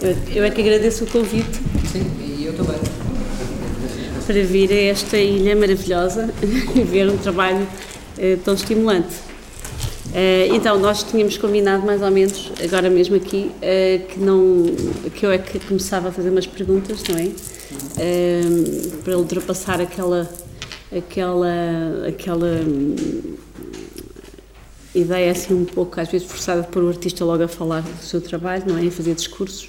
[0.00, 1.58] Eu, eu é que agradeço o convite.
[1.90, 2.78] Sim, e eu também.
[4.24, 6.32] Para vir a esta ilha maravilhosa
[6.72, 7.66] e ver um trabalho
[8.16, 9.16] eh, tão estimulante.
[10.14, 14.66] Eh, então, nós tínhamos combinado mais ou menos, agora mesmo aqui, eh, que, não,
[15.16, 17.30] que eu é que começava a fazer umas perguntas, não é?
[19.02, 20.30] para ultrapassar aquela,
[20.96, 22.60] aquela, aquela
[24.94, 28.20] ideia assim um pouco, às vezes forçada pôr o artista logo a falar do seu
[28.20, 28.86] trabalho, não é?
[28.86, 29.68] A fazer discursos.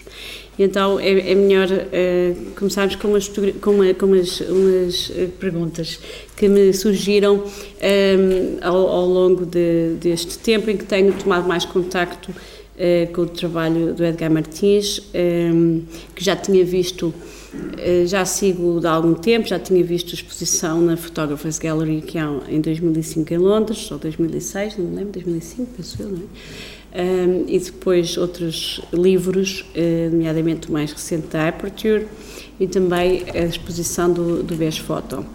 [0.58, 6.00] Então é, é melhor uh, começarmos com, umas, com, uma, com umas, umas eh, perguntas
[6.38, 7.44] que me surgiram um,
[7.82, 13.22] ehm, ao, ao, longo de, deste tempo em que tenho tomado mais contacto uh, com
[13.22, 15.82] o trabalho do Edgar Martins, um,
[16.14, 17.12] que já tinha visto
[18.06, 22.30] já sigo há algum tempo, já tinha visto a exposição na Photographers Gallery que há
[22.48, 26.22] em 2005 em Londres, ou 2006, não me lembro, 2005, penso eu, não é?
[26.94, 32.08] um, e depois outros livros, uh, nomeadamente o mais recente da Aperture
[32.60, 35.26] e também a exposição do, do Best Photo.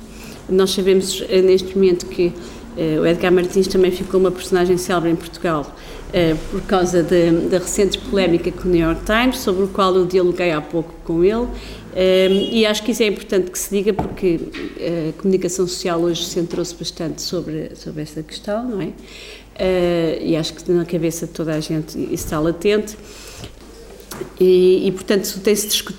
[0.48, 2.32] Nós sabemos uh, neste momento que
[3.00, 5.74] o Edgar Martins também ficou uma personagem célebre em Portugal
[6.52, 10.52] por causa da recente polémica com o New York Times, sobre o qual eu dialoguei
[10.52, 11.48] há pouco com ele.
[11.98, 14.38] Um, e acho que isso é importante que se diga porque
[15.10, 18.92] a comunicação social hoje centrou-se bastante sobre, sobre esta questão, não é?
[19.58, 22.96] uh, e acho que na cabeça de toda a gente isso está latente.
[24.40, 25.54] E, e portanto, tem,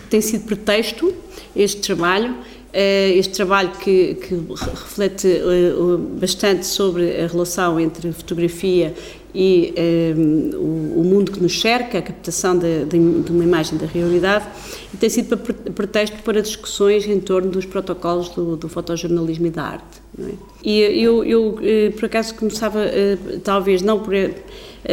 [0.09, 1.14] tem sido pretexto
[1.56, 5.73] este trabalho eh, este trabalho que, que reflete eh,
[6.20, 8.94] bastante sobre a relação entre a fotografia
[9.34, 9.73] e
[10.17, 13.86] um, o, o, mundo que nos cerca, a captação de, de, de, uma imagem da
[13.86, 14.45] realidade,
[14.94, 19.64] e tem sido pretexto para discussões em torno dos protocolos do, do fotojornalismo e da
[19.64, 20.02] arte.
[20.20, 20.31] É?
[20.64, 24.14] E eu, eu, eh, por acaso, começava, eh, talvez não por.
[24.14, 24.34] Eh,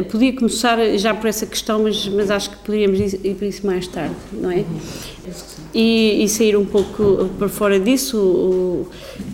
[0.03, 3.89] podia começar já por essa questão, mas, mas acho que poderíamos ir para isso mais
[3.89, 4.65] tarde, não é?
[5.79, 8.87] E, e sair um pouco para fora disso,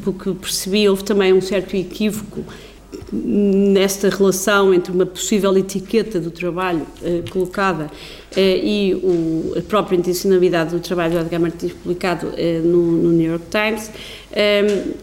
[0.03, 2.45] porque percebi, houve também um certo equívoco
[3.13, 7.91] nesta relação entre uma possível etiqueta do trabalho eh, colocada
[8.35, 13.13] eh, e o, a própria intencionalidade do trabalho do Edgar Martins publicado eh, no, no,
[13.13, 13.91] New York Times.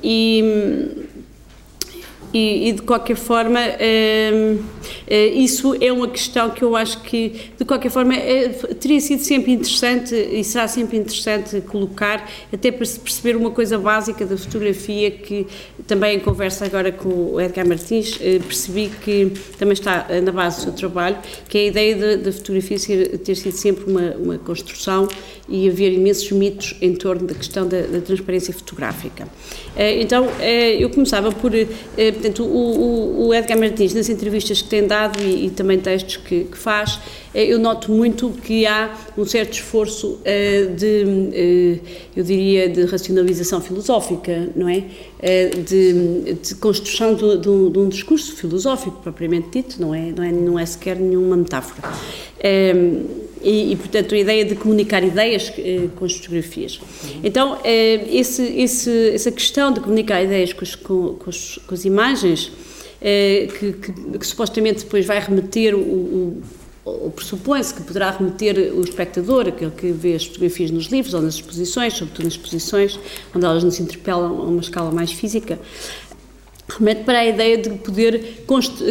[0.03, 1.07] E
[2.33, 7.51] e, e, de qualquer forma uh, uh, isso é uma questão que eu acho que
[7.57, 12.85] de qualquer forma uh, teria sido sempre interessante e será sempre interessante colocar até para
[12.85, 15.47] se perceber uma coisa básica da fotografia que
[15.87, 20.57] também em conversa agora com o Edgar Martins eh, percebi que também está na base
[20.57, 21.17] do seu trabalho
[21.47, 25.07] que é a ideia da fotografia ser, ter sido sempre uma, uma construção
[25.49, 29.27] e haver imensos mitos em torno da questão da, da transparência fotográfica.
[29.75, 31.67] Eh, então, eh, eu começava por, eh,
[32.19, 36.43] portanto, o, o, Edgar Martins, nas entrevistas que tem dado e, e também textos que,
[36.43, 36.99] que, faz,
[37.33, 40.19] eu noto muito que há um certo esforço
[40.75, 41.79] de,
[42.15, 44.83] eu diria, de racionalização filosófica, não é?
[45.67, 50.31] De, de construção de, de, de, um discurso filosófico, propriamente dito, não é, não é,
[50.31, 51.87] não é sequer nenhuma metáfora.
[53.41, 56.79] E, e, portanto, a ideia de comunicar ideias eh, com as fotografias.
[57.23, 61.31] Então, eh, esse, esse, essa questão de comunicar ideias com as, com, com
[61.65, 62.51] com as imagens,
[63.01, 66.41] eh, que, que, que, supostamente depois vai remeter o
[67.01, 71.21] ou pressupõe-se que poderá remeter o espectador, aquele que vê as fotografias nos livros ou
[71.21, 72.99] nas exposições, sobretudo nas exposições,
[73.35, 75.59] onde elas nos interpelam a uma escala mais física,
[76.69, 78.45] remete para a ideia de poder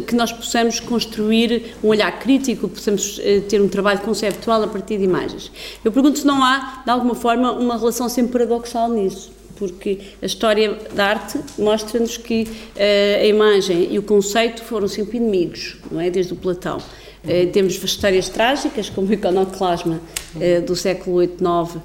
[0.07, 4.99] que nós possamos construir um olhar crítico, possamos eh, ter um trabalho conceptual a partir
[4.99, 5.53] de imagens.
[5.85, 10.27] Eu pergunto se não há, de alguma forma, uma relação sempre paradoxal nisso, porque a
[10.27, 16.01] história da arte mostra-nos que uh, a imagem e o conceito foram sempre inimigos, não
[16.01, 16.11] é?
[16.11, 16.79] Desde o Platão.
[17.25, 20.01] Uh, temos histórias trágicas, como o iconoclasma
[20.35, 21.79] uh, do século 8, 9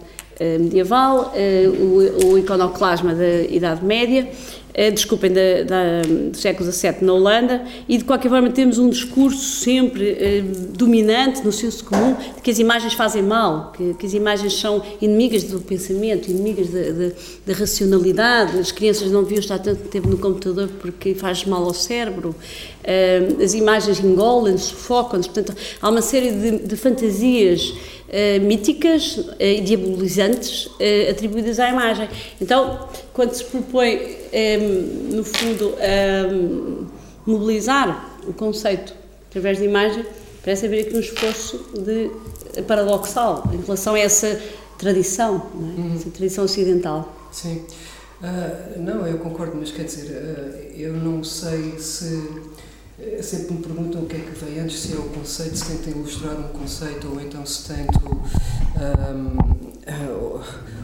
[0.59, 1.31] medieval,
[1.79, 7.63] o, o iconoclasma da Idade Média, eh, desculpem, da, da, do século XVII na Holanda,
[7.87, 10.43] e de qualquer forma temos um discurso sempre eh,
[10.75, 14.81] dominante no senso comum de que as imagens fazem mal, que, que as imagens são
[14.99, 20.67] inimigas do pensamento, inimigas da, racionalidade, as crianças não deviam estar tanto tempo no computador
[20.81, 22.35] porque faz mal ao cérebro,
[22.83, 27.73] eh, as imagens engolem, sufocam-nos, portanto há uma série de, de fantasias
[28.41, 32.07] míticas e uh, diabolizantes uh, atribuídas à imagem.
[32.39, 34.17] Então, quando se propõe,
[35.11, 35.75] no fundo,
[37.25, 38.93] mobilizar o conceito
[39.29, 40.05] através de imagem,
[40.43, 42.11] parece haver aqui um esforço de
[42.63, 44.39] paradoxal em relação a essa
[44.77, 45.57] tradição, é?
[45.57, 45.95] uhum.
[45.95, 47.13] essa tradição ocidental.
[47.31, 47.63] Sim.
[48.21, 52.23] Uh, não, eu concordo, mas quer dizer, uh, eu não sei se
[53.21, 55.89] sempre me perguntam o que é que vem antes, se é o conceito, se tento
[55.89, 58.05] ilustrar um conceito ou então se tento.
[58.05, 59.63] Um,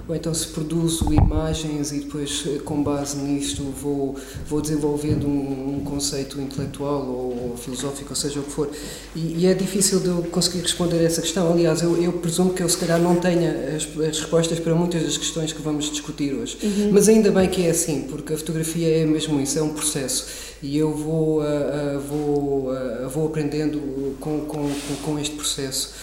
[0.09, 4.15] ou então se produzo imagens e depois com base nisto vou,
[4.47, 8.71] vou desenvolvendo um, um conceito intelectual ou, ou, filosófico, ou seja o que for.
[9.15, 11.51] E, e, é difícil de eu conseguir responder a essa questão.
[11.51, 15.03] Aliás, eu, eu presumo que eu se calhar não tenha as, as, respostas para muitas
[15.03, 16.57] das questões que vamos discutir hoje.
[16.63, 16.89] Uhum.
[16.91, 20.25] Mas ainda bem que é assim, porque a fotografia é mesmo isso, é um processo.
[20.63, 23.79] E eu vou, uh, uh, vou, uh, vou aprendendo
[24.19, 24.71] com, com,
[25.05, 25.93] com este processo.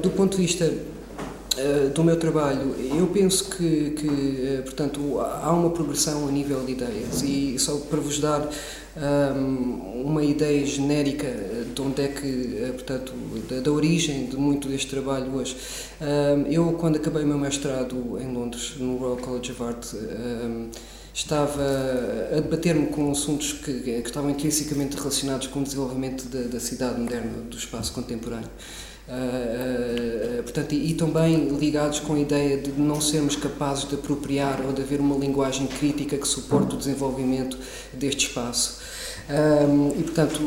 [0.00, 0.72] do ponto de vista
[1.60, 6.64] eh, do meu trabalho, eu penso que, que, eh, portanto, há uma progressão a nível
[6.64, 8.48] de ideias e só para vos dar um,
[8.96, 11.28] ehm, uma ideia genérica
[11.74, 13.12] de onde é que, eh, portanto,
[13.48, 15.54] da, da origem de muito deste trabalho hoje.
[16.00, 19.92] Um, ehm, eu, quando acabei o meu mestrado em Londres, no Royal College of Art,
[19.92, 20.70] um, ehm,
[21.12, 21.62] estava
[22.36, 26.98] a debater-me com assuntos que, que, estavam intrinsecamente relacionados com o desenvolvimento da, da cidade
[26.98, 28.48] moderna, do espaço contemporâneo.
[29.10, 33.96] Uh, uh, portanto, e, e, também ligados com a ideia de não sermos capazes de
[33.96, 37.58] apropriar ou de haver uma linguagem crítica que suporte o desenvolvimento
[37.92, 38.78] deste espaço.
[39.28, 40.40] Um, e, portanto,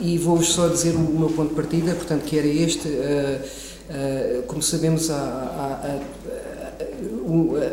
[0.00, 2.88] e, e vou-vos só dizer o meu ponto de partida, portanto, que era este.
[2.88, 6.00] Uh, como sabemos, há, há, há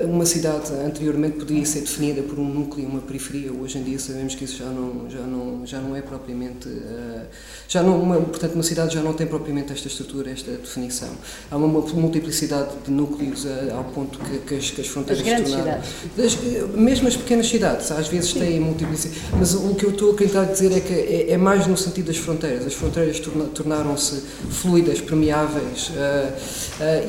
[0.04, 3.52] uma cidade anteriormente podia ser definida por um núcleo e uma periferia.
[3.52, 7.26] Hoje em dia sabemos que isso já não já não já não é propriamente eh,
[7.68, 11.10] já não uma, portanto uma cidade já não tem propriamente esta estrutura, esta definição.
[11.50, 15.28] Há uma multiplicidade de núcleos eh, ao ponto que, que, as, que as fronteiras as
[15.28, 16.38] grandes cidades, das,
[16.74, 18.40] mesmo as pequenas cidades às vezes Sim.
[18.40, 19.22] têm multiplicidade.
[19.38, 22.08] Mas o que eu estou a tentar dizer é que é, é mais no sentido
[22.08, 22.66] das fronteiras.
[22.66, 23.20] As fronteiras
[23.54, 25.92] tornaram-se fluidas, permeáveis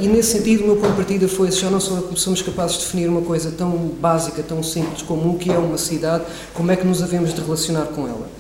[0.01, 2.85] e nesse sentido o meu ponto de partida foi já não só somos capazes de
[2.85, 3.71] definir uma coisa tão
[4.01, 6.25] básica, tão simples como o que é uma cidade,
[6.55, 8.39] como é que nos havemos de relacionar com ela.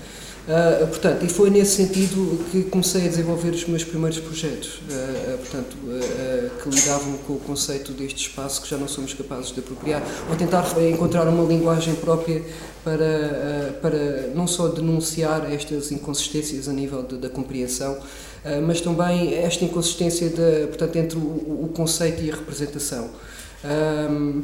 [0.49, 5.35] Uh, portanto, e foi nesse sentido que comecei a desenvolver os meus primeiros projetos, uh,
[5.35, 5.77] uh, portanto,
[6.63, 10.35] que lidavam com o conceito deste espaço que já não somos capazes de apropriar, ou
[10.37, 12.43] tentar encontrar uma linguagem própria
[12.83, 17.99] para, para não só denunciar estas inconsistências a nível de, da compreensão,
[18.67, 23.11] mas também esta inconsistência de, portanto, entre o, o conceito e a representação.
[23.65, 24.43] Um,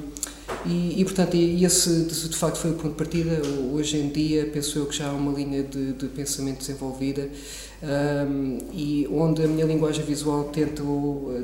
[0.67, 3.43] e, e, portanto, esse de, facto foi o ponto de partida.
[3.73, 7.29] Hoje em dia, penso eu que já há uma linha de, de pensamento desenvolvida
[7.83, 10.83] um, e onde a minha linguagem visual tenta,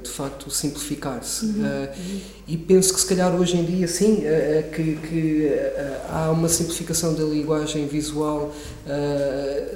[0.02, 1.46] de facto, simplificar-se.
[1.46, 1.62] Uhum.
[1.62, 6.30] Uh, e penso que, se calhar, hoje em dia, sim, uh, que, que uh, há
[6.30, 8.54] uma simplificação da linguagem visual,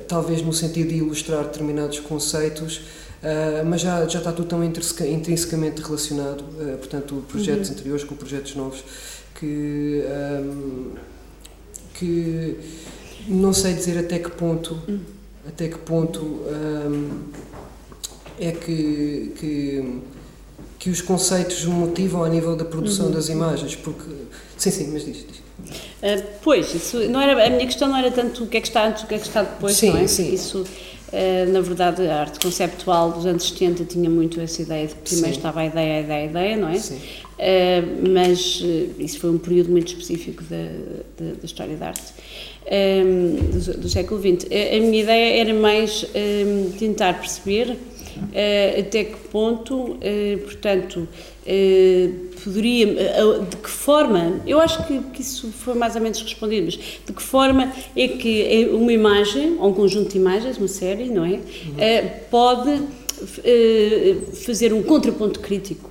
[0.08, 2.82] talvez no sentido de ilustrar determinados conceitos.
[3.24, 7.74] Uh, mas já, já está tudo tão intrinsecamente relacionado, uh, portanto, projetos uhum.
[7.74, 8.84] anteriores com projetos novos,
[9.40, 10.04] que,
[10.42, 10.92] um,
[11.94, 12.58] que
[13.26, 15.00] não sei dizer até que ponto, uhum.
[15.48, 17.22] até que ponto um,
[18.38, 20.00] é que, que,
[20.78, 23.12] que os conceitos motivam a nível da produção uhum.
[23.12, 24.04] das imagens, porque...
[24.58, 25.38] Sim, sim, mas diz, diz.
[26.02, 28.68] Uh, pois, isso não era, a minha questão não era tanto o que é que
[28.68, 30.06] está antes, o que é que está depois, sim, não é?
[30.06, 30.64] Sim, eh,
[31.52, 35.32] na verdade, a arte conceptual dos anos 70 tinha muito essa ideia de que primeiro
[35.32, 35.38] Sim.
[35.38, 36.78] estava a ideia, a ideia, a ideia, não é?
[36.78, 37.00] Sim.
[37.34, 40.68] Uh, mas uh, isso foi um período muito específico da,
[41.18, 42.12] da, da história da arte
[42.70, 44.46] um, do, do, século XX.
[44.50, 49.98] A, a, minha ideia era mais um, tentar perceber uh, até que ponto,
[50.44, 51.08] portanto,
[52.44, 52.86] poderia,
[53.48, 57.12] de que forma, eu acho que, que, isso foi mais ou menos respondido, mas de
[57.12, 61.24] que forma é que é uma imagem, ou um conjunto de imagens, uma série, não
[61.24, 61.30] é?
[61.30, 61.40] Uhum.
[62.30, 62.82] pode
[64.44, 65.90] fazer um contraponto crítico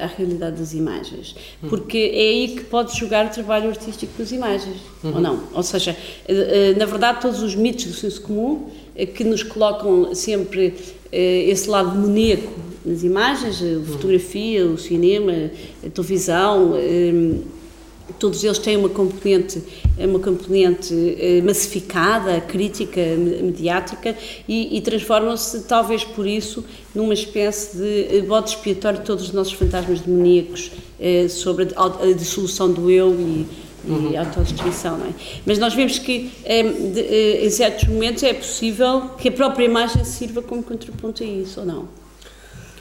[0.00, 1.68] à realidade das imagens, uhum.
[1.68, 5.14] porque é aí que pode jogar o trabalho artístico das imagens, uhum.
[5.14, 5.44] ou não?
[5.54, 5.96] Ou seja,
[6.76, 8.70] na verdade, todos os mitos do senso comum
[9.14, 10.74] que nos colocam sempre
[11.12, 15.50] esse lado demoníaco nas imagens, a fotografia, o cinema,
[15.84, 17.42] a televisão, hum,
[18.18, 19.62] todos eles têm uma componente,
[19.98, 24.16] uma componente hum, massificada, crítica, mediática
[24.48, 29.32] e, e transformam-se, talvez por isso, numa espécie de eh, bode expiatório de todos os
[29.32, 33.46] nossos fantasmas demoníacos eh, sobre a dissolução do eu e,
[33.88, 34.10] uhum.
[34.10, 35.10] e autodestruição, não é?
[35.46, 40.04] Mas nós vemos que hum, eh, em certos momentos é possível que a própria imagem
[40.04, 42.01] sirva como contraponto a isso, ou não?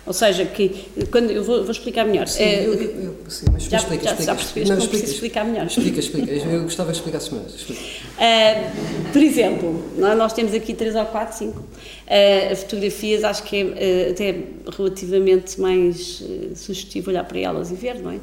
[0.06, 2.28] Ou seja, que quando eu vou, vou explicar melhor.
[2.28, 4.24] Sim, é, eu, eu, sim mas já, explica, já, explica.
[4.24, 5.68] já percebeste, não, não preciso explicar melhor.
[5.68, 6.32] Explica, explica.
[6.32, 7.46] Eu gostava de explicar melhor.
[7.46, 13.64] Uh, por exemplo, nós temos aqui três ou quatro, cinco uh, fotografias, acho que é
[13.64, 14.36] uh, até
[14.76, 18.20] relativamente mais uh, sugestivo olhar para elas e ver, não é?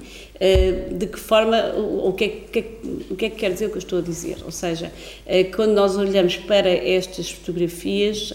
[0.92, 2.64] de que forma, o, o, que é, que,
[3.11, 4.37] o que é que quer dizer o que eu estou a dizer?
[4.44, 4.92] Ou seja,
[5.56, 8.32] quando nós olhamos para estas fotografias,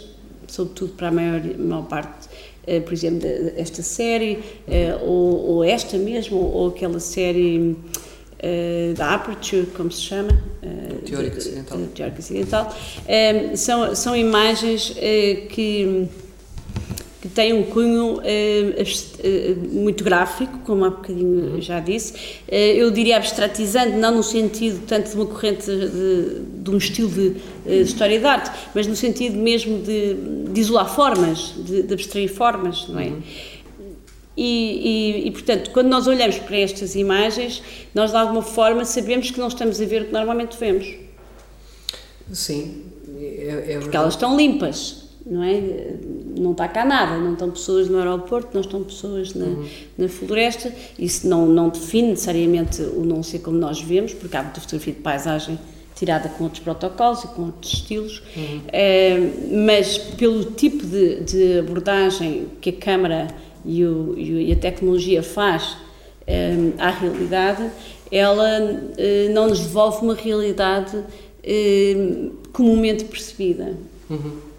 [0.48, 2.28] sobretudo para a maior, maior parte
[2.82, 3.27] por exemplo,
[3.58, 7.75] esta série, uh, ou, ou, esta mesmo, ou aquela série
[8.39, 10.29] uh, da Aperture, como se chama?
[11.05, 11.79] Teórico Ocidental.
[11.93, 12.75] Teórico Ocidental.
[13.55, 14.96] são, são imagens
[15.50, 16.08] que
[17.24, 18.20] que tem um cunho
[19.72, 22.13] muito gráfico, como há bocadinho já disse,
[22.50, 27.30] eu diria abstratizante, não no sentido tanto de uma corrente de, de um estilo de,
[27.65, 30.15] de, história de arte, mas no sentido mesmo de,
[30.51, 33.06] de isolar formas, de, de, abstrair formas, não é?
[33.06, 33.22] Uhum.
[34.36, 37.63] E, e, e, portanto, quando nós olhamos para estas imagens,
[37.96, 40.94] nós de alguma forma sabemos que não estamos a ver o que normalmente vemos.
[42.34, 42.84] Sim,
[43.18, 45.62] é, é Porque elas estão limpas não é?
[46.38, 49.65] Não está cá nada, não estão pessoas no aeroporto, não estão pessoas na, uhum.
[49.98, 54.44] na floresta, isso não, não define necessariamente o não ser como nós vemos, porque há
[54.44, 55.58] fotografia de paisagem
[55.96, 58.62] tirada com outros protocolos e com outros estilos, uhum.
[58.68, 59.18] é,
[59.65, 63.27] mas pelo tipo de, de, abordagem que a câmara
[63.65, 65.77] e, o, e a tecnologia faz
[66.25, 67.70] é, à realidade,
[68.12, 68.50] ela
[68.98, 70.98] é, não nos devolve uma realidade
[72.53, 73.75] comumente percebida.
[74.10, 74.53] Uhum.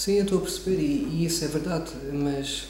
[0.00, 2.62] Sim, eu estou a perceber e, e isso é verdade, mas.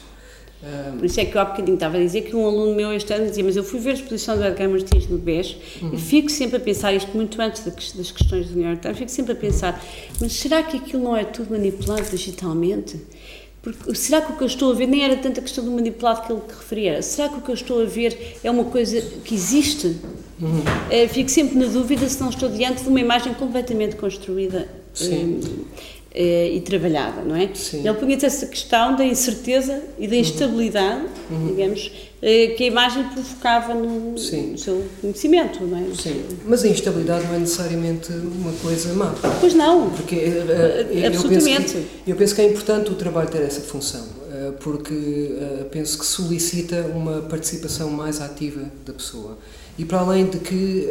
[0.61, 0.97] Um...
[0.97, 3.13] Por isso é que eu há bocadinho estava a dizer que um aluno meu este
[3.13, 5.93] ano dizia, mas eu fui ver a exposição do Edgar Martins no BES uhum.
[5.93, 9.11] e fico sempre a pensar, isto muito antes das questões do New York Times, fico
[9.11, 10.15] sempre a pensar, uhum.
[10.19, 12.99] mas será que aquilo não é tudo manipulado digitalmente?
[13.61, 16.27] Porque, será que o que eu estou a ver nem era tanta questão do manipulado
[16.27, 17.01] que ele referia?
[17.01, 19.95] Será que o que eu estou a ver é uma coisa que existe?
[20.41, 20.59] Uhum.
[20.59, 24.67] Uh, fico sempre na dúvida se não estou diante de uma imagem completamente construída.
[24.93, 25.39] Sim.
[25.39, 25.65] Uh,
[26.13, 27.49] eh, e trabalhada, não é?
[27.53, 27.87] Sim.
[27.87, 30.21] Ele punha-te essa questão da incerteza e da uhum.
[30.21, 31.47] instabilidade, uhum.
[31.47, 31.89] digamos,
[32.21, 35.95] eh, que a imagem provocava no, no, seu conhecimento, não é?
[35.95, 39.15] Sim, mas a instabilidade não é necessariamente uma coisa má.
[39.39, 41.77] Pois não, porque uh, absolutamente.
[41.77, 44.93] Eu penso, que, eu penso que é importante o trabalho ter essa função, uh, porque
[44.93, 49.37] uh, penso que solicita uma participação mais ativa da pessoa.
[49.79, 50.89] E para além de que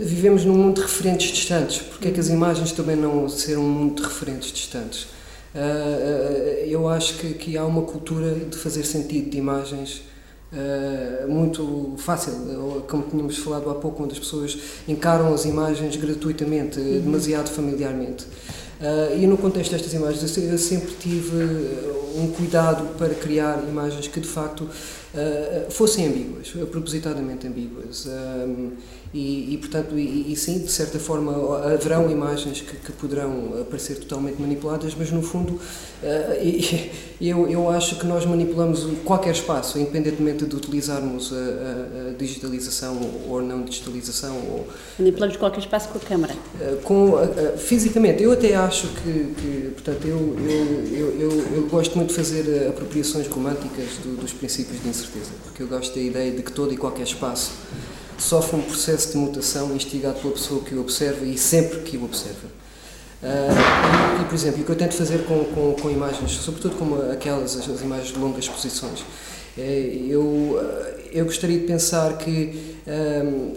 [0.00, 3.68] vivemos num mundo de referentes distantes, porque é que as imagens também não ser um
[3.68, 5.06] mundo de referentes distantes?
[5.54, 10.02] Uh, eu acho que, que há uma cultura de fazer sentido de imagens
[10.52, 12.32] uh, muito fácil,
[12.88, 14.58] como tínhamos falado há pouco, onde as pessoas
[14.88, 17.00] encaram as imagens gratuitamente, uhum.
[17.00, 18.24] demasiado familiarmente.
[18.80, 21.36] Uh, e no contexto destas imagens, eu sempre tive
[22.16, 28.06] um cuidado para criar imagens que de facto uh, fossem ambíguas, propositadamente ambíguas.
[28.06, 28.72] Um,
[29.14, 33.96] e, e, portanto, e, e, sim, de certa forma, haverão imagens que, que poderão aparecer
[33.96, 36.90] totalmente manipuladas, mas no fundo, uh,
[37.20, 42.98] eu, eu acho que nós manipulamos qualquer espaço, independentemente de utilizarmos a, a, a digitalização
[43.28, 44.34] ou não digitalização.
[44.34, 44.66] Ou,
[44.98, 46.34] manipulamos qualquer espaço com a câmara?
[46.58, 51.98] Uh, com, uh, fisicamente, eu até acho que, que portanto, eu, eu, eu, eu, gosto
[51.98, 56.32] muito de fazer apropriações românticas do, dos princípios de incerteza, porque eu gosto da ideia
[56.32, 57.52] de que todo e qualquer espaço
[58.18, 62.04] sofre um processo de mutação instigado pela pessoa que o observa e sempre que o
[62.04, 62.48] observa.
[63.22, 66.96] Uh, e, por exemplo, o que eu tento fazer com, com, com imagens, sobretudo como
[67.12, 69.04] aquelas, as, as imagens de longas exposições,
[69.56, 70.58] é, eu,
[71.12, 73.52] eu gostaria de pensar que um,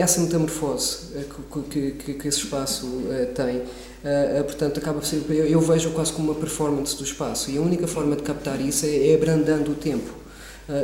[0.00, 1.08] essa metamorfose
[1.70, 5.90] que, que, que esse espaço uh, tem, uh, portanto, acaba por ser, eu, eu, vejo
[5.90, 9.14] quase como uma performance do espaço e a única forma de captar isso é, é
[9.14, 10.10] abrandando o tempo.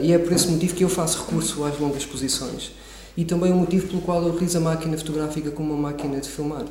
[0.02, 2.72] e é por esse motivo que eu faço recurso às longas exposições
[3.16, 6.28] e também o motivo pelo qual eu utilizo a máquina fotográfica como uma máquina de
[6.28, 6.64] filmar.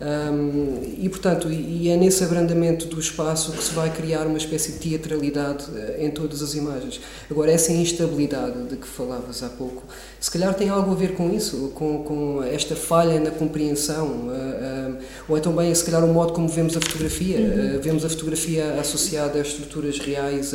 [0.00, 4.72] Um, e, portanto, e é nesse abrandamento do espaço que se vai criar uma espécie
[4.72, 6.98] de teatralidade uh, em todas as imagens.
[7.30, 9.82] Agora, essa instabilidade de que falavas há pouco,
[10.18, 14.92] se calhar tem algo a ver com isso, com, com esta falha na compreensão, uh,
[14.92, 17.38] uh, ou é também, se calhar, o modo como vemos a fotografia.
[17.38, 17.80] Uhum.
[17.82, 20.54] vemos a fotografia associada a estruturas reais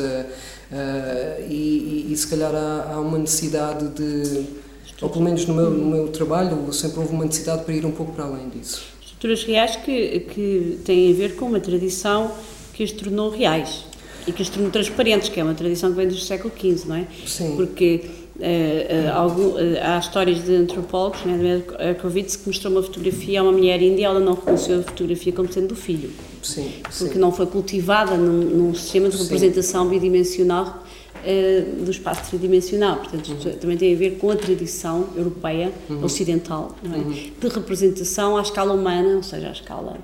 [1.48, 4.65] e, e, e, se calhar, há, há uma necessidade de
[5.00, 7.90] ou pelo menos no meu, no meu trabalho, sempre houve uma necessidade para ir um
[7.90, 8.82] pouco para além disso.
[9.02, 12.32] Estruturas reais que, que têm a ver com uma tradição
[12.72, 13.84] que as tornou reais
[14.26, 16.96] e que as tornou transparentes, que é uma tradição que vem do século XV, não
[16.96, 17.06] é?
[17.26, 17.56] Sim.
[17.56, 18.02] Porque
[18.36, 23.40] uh, uh, algum, uh, há histórias de antropólogos, né, de Erkovitz, que mostrou uma fotografia
[23.40, 26.10] a uma mulher índia e ela não reconheceu a fotografia como sendo do filho.
[26.42, 27.18] Sim, Porque sim.
[27.18, 29.22] não foi cultivada num, num sistema de Sim.
[29.22, 30.85] representação bidimensional
[31.26, 32.96] eh, do espaço tridimensional.
[32.98, 37.04] Portanto, isto também tem a ver com a tradição europeia, ocidental, não é?
[37.40, 39.98] de representação à escala humana, ou seja, à escala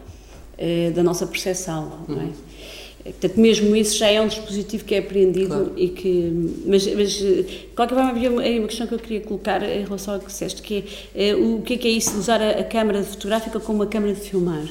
[0.58, 1.92] eh, da nossa percepção.
[2.10, 3.10] É?
[3.10, 5.72] Portanto, mesmo isso já é um dispositivo que é aprendido Claro.
[5.76, 6.52] e que.
[6.66, 9.84] Mas, mas, eh, de qualquer forma, havia uma, uma questão que eu queria colocar em
[9.84, 12.40] relação ao que disseste, que é eh, o que é que é isso de usar
[12.40, 14.64] a, a câmara fotográfica como uma câmara de filmar?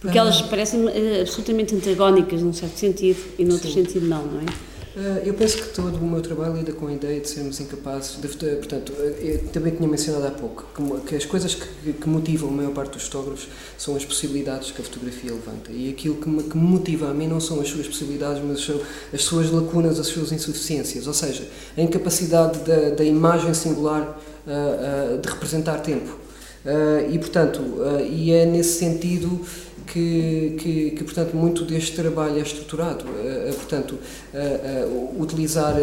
[0.00, 3.84] Porque elas parecem eh, absolutamente antagónicas, num certo sentido, e noutro Sim.
[3.84, 4.44] sentido, não, não é?
[4.94, 8.20] Eh, Eu penso que todo o meu trabalho lida com a ideia de sermos incapazes
[8.20, 12.50] de, portanto, eh, também tinha mencionado há pouco que, que as coisas que, que motivam
[12.50, 15.72] a maior parte dos fotógrafos são as possibilidades que a fotografia levanta.
[15.72, 18.60] E aquilo que me, que me motiva a mim não são as suas possibilidades, mas
[18.60, 18.80] são
[19.12, 24.50] as suas lacunas, as suas insuficiências, ou seja, a incapacidade da, da imagem singular ah,
[24.50, 26.18] ah, de representar tempo.
[26.66, 27.60] Ah, e portanto,
[28.08, 29.40] e é nesse sentido
[29.86, 33.04] que, que, que, portanto muito deste trabalho é estruturado.
[33.06, 33.98] Ah, ah, portanto
[34.34, 35.74] ah, utilizar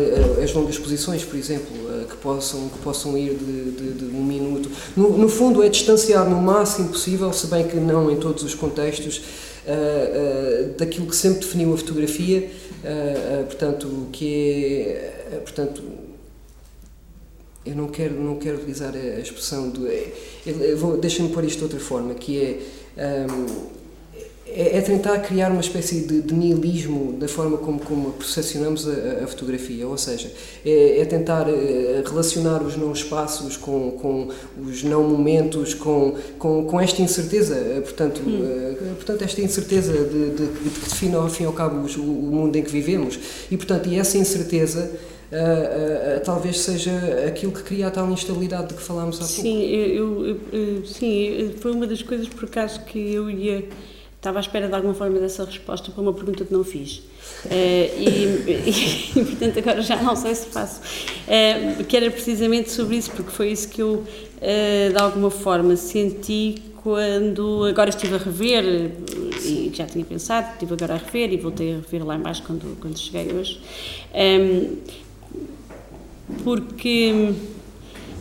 [0.44, 1.70] as longas exposições por exemplo
[2.10, 4.70] que possam que possam ir de, de, de um minuto.
[4.96, 8.54] No, no fundo é distanciar no máximo possível se bem que não em todos os
[8.54, 9.22] contextos
[10.78, 12.50] daquilo que sempre definiu a fotografia
[13.46, 14.86] portanto que
[15.32, 15.84] é portanto
[17.66, 19.88] eu não quero não quero utilizar a expressão do
[21.00, 22.40] deixa-me pôr isto de outra forma que
[22.98, 23.79] é hum,
[24.56, 29.24] é, é tentar criar uma espécie de, de nihilismo da forma como, como percepcionamos a,
[29.24, 30.32] a fotografia, ou seja,
[30.66, 34.28] é, é tentar eh, relacionar os não espaços com, com
[34.62, 40.30] os não momentos, com, com, com esta incerteza, eh, portanto, eh, portanto esta incerteza de,
[40.32, 43.20] de, de que define ao fim e ao cabo o, o mundo em que vivemos,
[43.52, 44.92] e portanto, e essa incerteza
[45.32, 46.92] ah, ah, ah, talvez seja
[47.28, 49.42] aquilo que cria a tal instabilidade de que falámos há pouco.
[49.42, 53.64] Sim, eu- eu- sim, foi uma das coisas por acaso que eu ia.
[54.20, 57.02] Estava à espera de alguma forma dessa resposta para uma pergunta que não fiz.
[57.50, 60.82] Eh, e, e, portanto, agora já não sei se faço.
[61.26, 64.04] Eh, que era precisamente sobre isso, porque foi isso que eu,
[64.42, 67.64] eh, de alguma forma, senti quando.
[67.64, 68.92] Agora estive a rever,
[69.42, 72.78] e já tinha pensado, estive agora a rever e voltei a rever lá embaixo quando,
[72.82, 73.62] quando cheguei hoje.
[74.14, 74.80] Em,
[76.44, 77.34] porque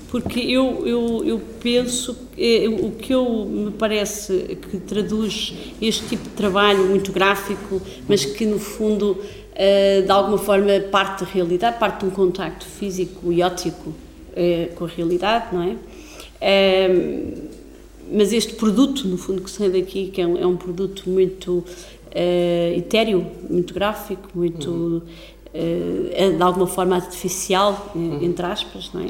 [0.09, 6.25] porque eu, eu, eu penso eh, o que eu me parece que traduz este tipo
[6.25, 9.19] de trabalho muito gráfico, mas que no fundo
[9.55, 13.93] eh, de alguma forma parte da realidade, parte de um contacto físico e óptico
[14.35, 15.77] eh, com a realidade, não é?
[16.41, 17.35] Em,
[18.11, 21.63] mas este produto, no fundo, que sai daqui, que é um, é um produto muito
[22.11, 25.03] eh, etéreo, muito gráfico, muito,
[25.53, 29.09] eh, de alguma forma artificial, eh, entre aspas, não é?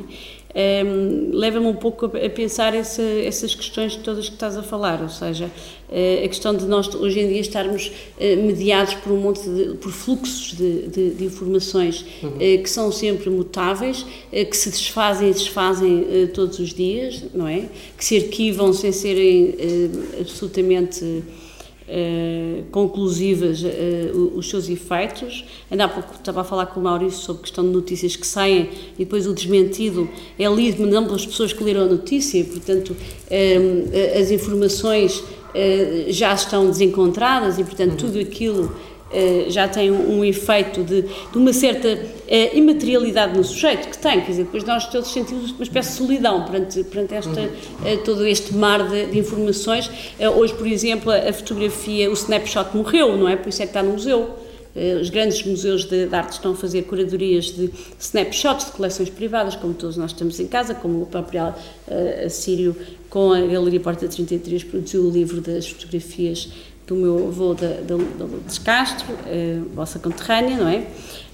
[0.55, 5.09] Em, leva-me um pouco a, pensar essa, essas questões todas que estás a falar, ou
[5.09, 5.51] seja,
[5.91, 9.75] eh, a questão de nós hoje em dia estarmos eh, mediados por um monte de
[9.75, 12.05] por fluxos de, de, de informações
[12.41, 17.69] eh, que são sempre mutáveis, que se desfazem e desfazem todos os dias, não é?
[17.97, 19.55] Que se arquivam sem serem
[20.21, 21.23] absolutamente
[21.89, 25.45] eh, conclusivas eh, os seus efeitos.
[25.71, 28.69] Ainda há pouco estava a falar com o Maurício sobre questão de notícias que saem
[28.95, 30.07] e depois o desmentido
[30.39, 32.95] é lido não pelas pessoas que leram a notícia, portanto
[33.31, 35.25] eh, as informações
[36.09, 38.71] já estão desencontradas e portanto tudo aquilo
[39.49, 41.89] já tem um, um efeito de, de uma certa
[42.29, 45.97] eh, imaterialidade no sujeito, que tem, quer dizer, depois nós todos sentimos uma espécie de
[45.97, 47.51] solidão perante, perante esta,
[47.85, 49.91] eh, todo este mar de, de informações.
[50.19, 53.37] Eh, hoje, por exemplo, a, fotografia, o snapshot morreu, não é?
[53.37, 54.37] Por isso é que está no museu.
[54.77, 59.09] Eh, Os grandes museus de, de arte estão a fazer curadorias de snapshots de coleções
[59.09, 61.55] privadas, como todos nós estamos em casa, como o próprio
[61.89, 62.77] eh, Assírio,
[63.09, 66.51] com a Galeria Porta 33, produziu o livro das fotografias
[66.89, 67.55] do meu avô
[68.19, 70.87] Lourdes Castro, eh, vossa conterrânea, não é?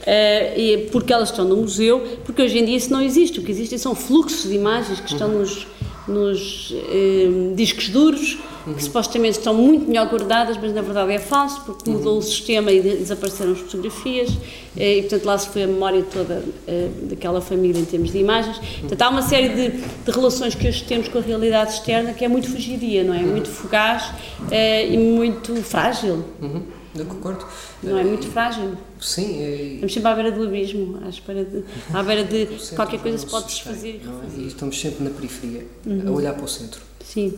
[0.04, 3.38] Eh, e porque elas estão no museu, porque hoje em dia isso não existe.
[3.38, 5.64] O que existe são fluxos de imagens que estão nos,
[6.08, 8.38] nos eh, discos duros,
[8.76, 12.72] que supostamente estão muito melhor guardadas, mas na verdade é falso, porque mudou o sistema
[12.72, 14.30] e de- desapareceram as fotografias,
[14.76, 18.18] eh, e portanto lá se foi a memória toda eh, daquela família em termos de
[18.18, 18.58] imagens.
[18.80, 22.24] Portanto, há uma série de, de relações que hoje temos com a realidade externa que
[22.24, 23.18] é muito fugidia, não é?
[23.20, 24.10] Muito fugaz
[24.50, 26.62] eh, e muito frágil, Uhum,
[26.96, 27.44] eu concordo.
[27.82, 28.04] não é?
[28.04, 28.76] Muito frágil.
[29.00, 33.00] Sim, é, Estamos sempre à beira do abismo, à, espera de, à beira de qualquer
[33.00, 34.42] coisa se pode desfazer e é?
[34.42, 35.66] E estamos sempre na periferia,
[36.06, 36.80] a olhar para o centro.
[37.04, 37.34] Sim,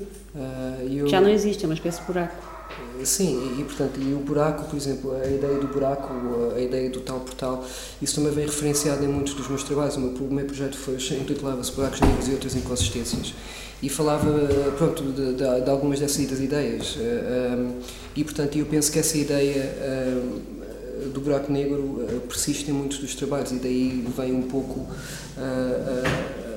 [0.88, 2.56] e eu- já não existe, é uma espécie de buraco.
[3.04, 6.12] Sim, e, portanto, e o buraco, por exemplo, a ideia do buraco,
[6.54, 7.64] a ideia do tal portal,
[8.02, 9.96] isso também vem referenciado em muitos dos meus trabalhos.
[9.96, 13.34] O meu, o meu projeto foi, intitulava-se Buracos Negros e Outras Inconsistências
[13.82, 14.30] e falava,
[14.78, 16.96] pronto, de, de, de algumas dessas ideias.
[18.14, 19.74] E, portanto, eu penso que essa ideia
[21.12, 24.86] do buraco negro persiste em muitos dos trabalhos e daí vem um pouco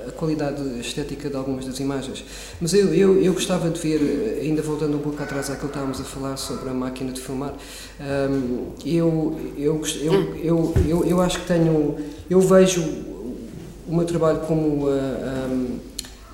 [0.09, 2.25] a qualidade estética de algumas das imagens.
[2.59, 6.01] Mas eu, eu, eu gostava de ver, ainda voltando um pouco atrás àquilo que estávamos
[6.01, 7.53] a falar sobre a máquina de filmar,
[8.01, 11.95] um, eu, eu, eu, eu, eu, eu acho que tenho,
[12.29, 12.81] eu vejo
[13.87, 14.91] o meu trabalho como uh,
[15.51, 15.79] um,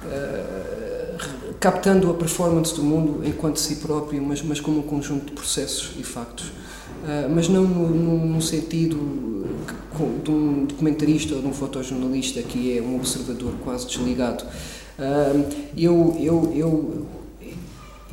[0.05, 5.31] uh, captando a performance do mundo enquanto si próprio, mas, mas como um conjunto de
[5.31, 6.45] processos e factos.
[7.05, 9.45] Uh, mas não no, sentido
[10.23, 14.43] de um documentarista ou de um fotojornalista que é um observador quase desligado.
[14.97, 15.45] Uh,
[15.77, 17.05] eu, eu, eu,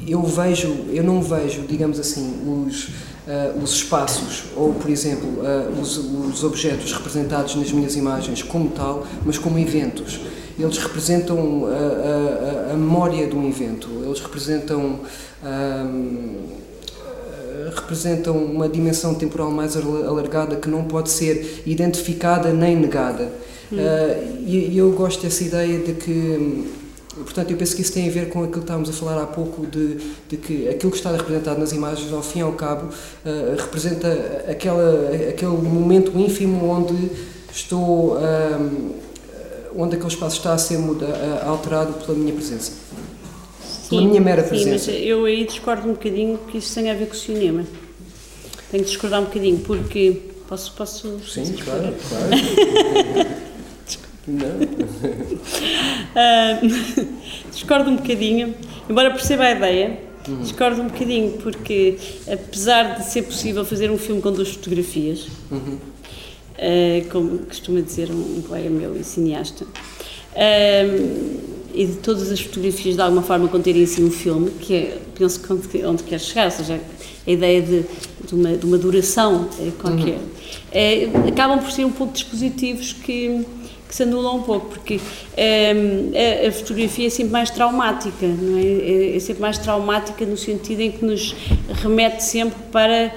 [0.07, 5.28] eu vejo, eu não vejo, digamos assim, os, uh, os espaços ou, por exemplo,
[5.81, 10.20] os, os objetos representados nas minhas imagens como tal, mas como eventos.
[10.59, 15.01] Eles representam a, a, a memória de um evento, eles representam
[17.75, 23.31] representam uma dimensão temporal mais alargada que não pode ser identificada nem negada.
[23.73, 23.77] Hum.
[23.77, 26.71] Uh, e, eu gosto dessa ideia de que,
[27.15, 29.27] portanto, eu penso que isso tem a ver com aquilo que estávamos a falar há
[29.27, 32.88] pouco, de, de que aquilo que está representado nas imagens, ao fim e ao cabo,
[32.88, 37.11] uh, representa aquela, aquele momento ínfimo onde
[37.53, 38.17] estou.
[38.17, 39.12] Uh,
[39.76, 41.06] onde aquele espaço está a ser muda,
[41.44, 42.72] alterado pela minha presença
[43.92, 44.90] pela minha mera presença.
[44.90, 47.64] Sim, mas eu aí discordo um bocadinho que isso tem a ver com o cinema.
[48.70, 50.22] Tenho de discordar um bocadinho, porque.
[50.48, 50.72] Posso.
[50.72, 52.30] posso Sim, claro, claro.
[54.26, 54.48] Não.
[56.14, 57.08] uh,
[57.52, 58.54] discordo um bocadinho,
[58.88, 60.42] embora perceba a ideia, uhum.
[60.42, 61.98] discordo um bocadinho, porque
[62.30, 65.78] apesar de ser possível fazer um filme com duas fotografias, uhum.
[66.59, 72.41] Uh, como costuma dizer um, um colega meu e cineasta, uh, e de todas as
[72.41, 76.21] fotografias de alguma forma conterem assim um filme, que é, penso que onde, onde quer
[76.21, 76.81] chegar, ou seja,
[77.27, 77.85] a ideia de,
[78.27, 80.29] de, uma, de uma duração é, qualquer, uhum.
[80.71, 83.45] é, acabam por ser um pouco dispositivos que,
[83.92, 84.98] que se anulam um pouco, porque
[85.37, 88.62] é, a, fotografia é sempre mais traumática, não é?
[88.62, 89.16] é?
[89.16, 89.20] é?
[89.20, 91.37] sempre mais traumática no sentido em que nos
[91.83, 93.14] remete sempre para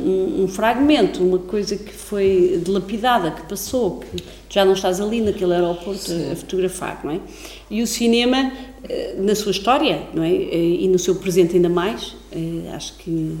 [0.00, 5.20] um, um, fragmento, uma coisa que foi dilapidada, que passou, que já não estás ali
[5.20, 7.20] naquele aeroporto a, a fotografar, não é?
[7.68, 8.52] E o cinema,
[8.88, 10.32] eh, na sua história, não é?
[10.32, 13.36] Eh, e no seu presente ainda mais, eh, acho que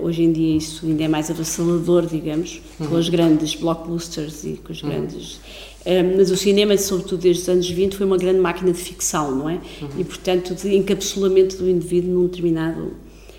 [0.00, 2.86] hoje em dia isso ainda é mais avassalador, digamos, uhum.
[2.86, 4.90] com os grandes blockbusters e com os uhum.
[4.90, 5.40] grandes...
[6.16, 9.48] mas o cinema, sobretudo desde os anos 20, foi uma grande máquina de ficção, não
[9.48, 9.54] é?
[9.54, 9.88] Uhum.
[9.98, 12.92] E, portanto, de encapsulamento do indivíduo num determinado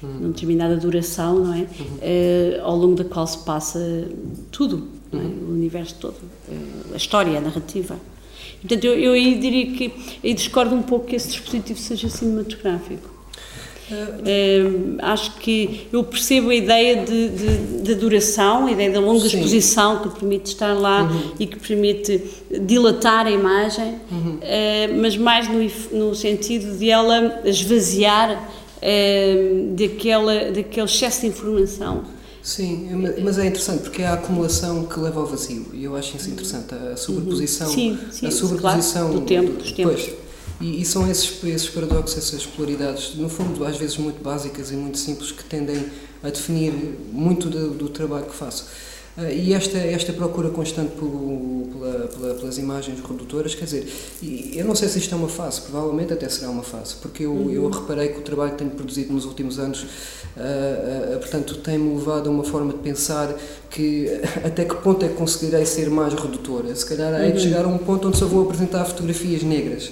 [0.04, 0.14] uhum.
[0.20, 1.60] numa determinada duração, não é?
[1.60, 1.68] Uhum.
[1.68, 3.80] Uh, ao longo da qual se passa
[4.52, 5.18] tudo, é?
[5.18, 6.16] o universo todo,
[6.94, 7.98] a história, a narrativa.
[8.60, 9.92] Portanto, eu, eu aí diria que
[10.24, 13.13] aí discordo um pouco que esse dispositivo seja cinematográfico.
[13.94, 19.28] Uh, acho que eu percebo a ideia de, de, de duração, a ideia da longa
[19.28, 19.38] Sim.
[19.38, 21.32] exposição que permite estar lá uhum.
[21.40, 22.22] e que permite
[22.62, 24.36] dilatar a imagem, uhum.
[24.36, 32.04] uh, mas mais no, no sentido de ela esvaziar uh, daquela, daquele excesso de informação
[32.44, 32.90] Sim,
[33.24, 36.30] mas é interessante porque é a acumulação que leva ao vazio e eu acho isso
[36.30, 40.02] interessante, a sobreposição, sim, sim, a sobreposição claro, do tempo, dos tempos.
[40.04, 40.16] Pois,
[40.64, 44.76] e, e, são esses, esses paradoxos, essas polaridades, no fundo às vezes muito básicas e
[44.76, 45.86] muito simples que tendem
[46.24, 46.72] a definir
[47.12, 48.68] muito do, do trabalho que faço.
[49.18, 51.08] Uh, e esta, esta procura constante por,
[51.74, 53.88] pela, pela, pelas imagens redutoras, quer dizer,
[54.56, 57.32] eu não sei se isto é uma fase, provavelmente até será uma fase, porque eu,
[57.32, 57.52] uhum.
[57.52, 61.94] eu reparei que o trabalho que tenho produzido nos últimos anos, uh, uh, portanto, tem-me
[61.94, 63.36] levado a uma forma de pensar
[63.70, 64.08] que
[64.44, 66.74] até que ponto é que conseguirei ser mais redutora.
[66.74, 67.40] Se calhar é de uhum.
[67.44, 69.92] chegar a um ponto onde só vou apresentar fotografias negras.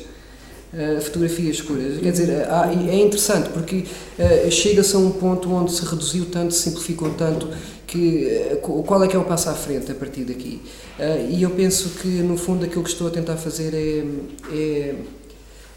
[0.73, 1.99] Uh, fotografias escuras.
[1.99, 3.83] Quer dizer, é interessante porque
[4.17, 7.49] uh, chega-se a um ponto onde se reduziu tanto, se simplificou tanto
[7.85, 10.61] que, eh, qual é que é o passo à frente a partir daqui?
[10.97, 14.95] Uh, e eu penso que, no fundo, aquilo que estou a tentar fazer é, é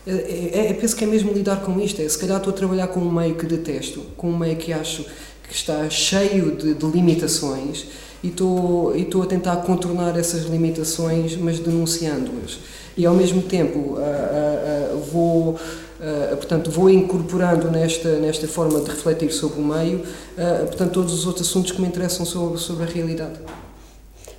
[0.06, 2.00] é, é, é, penso que é mesmo lidar com isto.
[2.00, 4.72] É, se calhar estou a trabalhar com um meio que detesto, com um meio que
[4.72, 5.04] acho
[5.48, 7.86] que está cheio de, de limitações
[8.24, 12.58] e estou, e estou a tentar contornar essas limitações, mas denunciando-as.
[12.96, 15.58] E ao mesmo tempo uh, uh, uh, vou
[15.94, 21.14] Uh, portanto, vou incorporando nesta, nesta forma de refletir sobre o meio, uh, portanto, todos
[21.14, 23.38] os outros assuntos que me interessam sobre, sobre a realidade.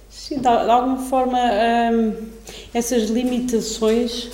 [0.07, 1.39] Sim, de, alguma forma,
[2.71, 4.29] essas limitações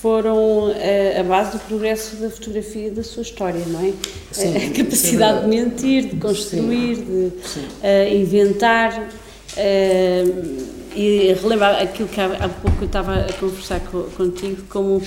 [0.00, 3.92] foram a, a, base do progresso da fotografia e da sua história, não é?
[4.32, 7.04] Sim, a capacidade de mentir, de construir, Sim.
[7.04, 8.12] de.
[8.12, 9.08] Uh, inventar.
[9.52, 15.00] Uh, e relembrar aquilo que há, há pouco eu estava a conversar co, contigo, como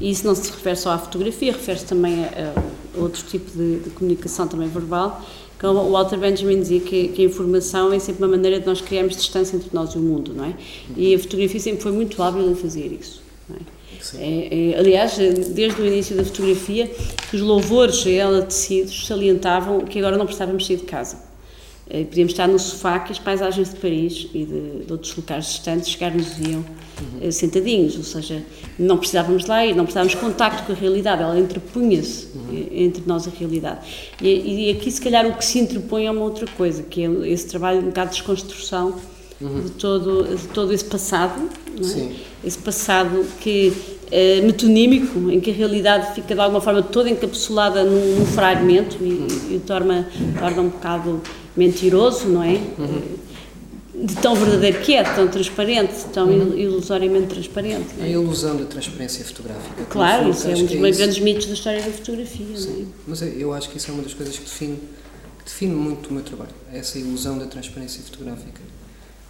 [0.00, 3.90] isso não se refere só à fotografia, refere-se também a, a, outro tipo de, de,
[3.90, 5.22] comunicação também verbal.
[5.60, 8.80] Como o Walter Benjamin dizia que, que, a informação é sempre uma maneira de nós
[8.80, 10.54] criarmos distância entre nós e o mundo, não é?
[10.96, 13.22] E a fotografia sempre foi muito hábil em fazer isso.
[13.48, 13.75] Não é?
[14.18, 16.90] É, é, aliás, desde o início da fotografia,
[17.32, 21.24] os louvores a ela tecidos salientavam que agora não precisávamos sair de casa.
[21.88, 25.44] É, podíamos estar no sofá que as paisagens de Paris e de, de outros locais
[25.46, 26.64] distantes chegar-nos viam
[27.22, 27.30] uhum.
[27.30, 28.42] sentadinhos, ou seja,
[28.76, 32.68] não precisávamos lá ir, não precisávamos de contacto com a realidade, ela interpunha-se uhum.
[32.72, 33.86] entre nós a realidade.
[34.20, 37.08] E, e, aqui, se calhar, o que se interpõe é uma outra coisa, que é
[37.28, 38.96] esse trabalho um bocado de desconstrução
[39.40, 39.60] uhum.
[39.60, 42.12] de, todo, de todo esse passado, é?
[42.44, 43.72] esse passado que
[44.10, 48.96] é metonímico, em que a realidade fica de alguma forma toda encapsulada num, num fragmento
[49.00, 49.26] e, uhum.
[49.50, 51.20] e, torna, torna um bocado
[51.56, 52.60] mentiroso, não é?
[52.78, 53.26] Uhum.
[54.04, 56.56] De tão verdadeiro que é, tão transparente, tão uhum.
[56.56, 57.94] ilusoriamente transparente.
[57.98, 58.04] É?
[58.04, 59.84] A ilusão da transparência fotográfica.
[59.88, 62.56] Claro, isso é um dos é grandes mitos da história da fotografia.
[62.56, 62.94] Sim, é?
[63.06, 64.76] mas eu acho que isso é uma das coisas que define,
[65.38, 68.60] que define muito o meu trabalho, essa ilusão da transparência fotográfica.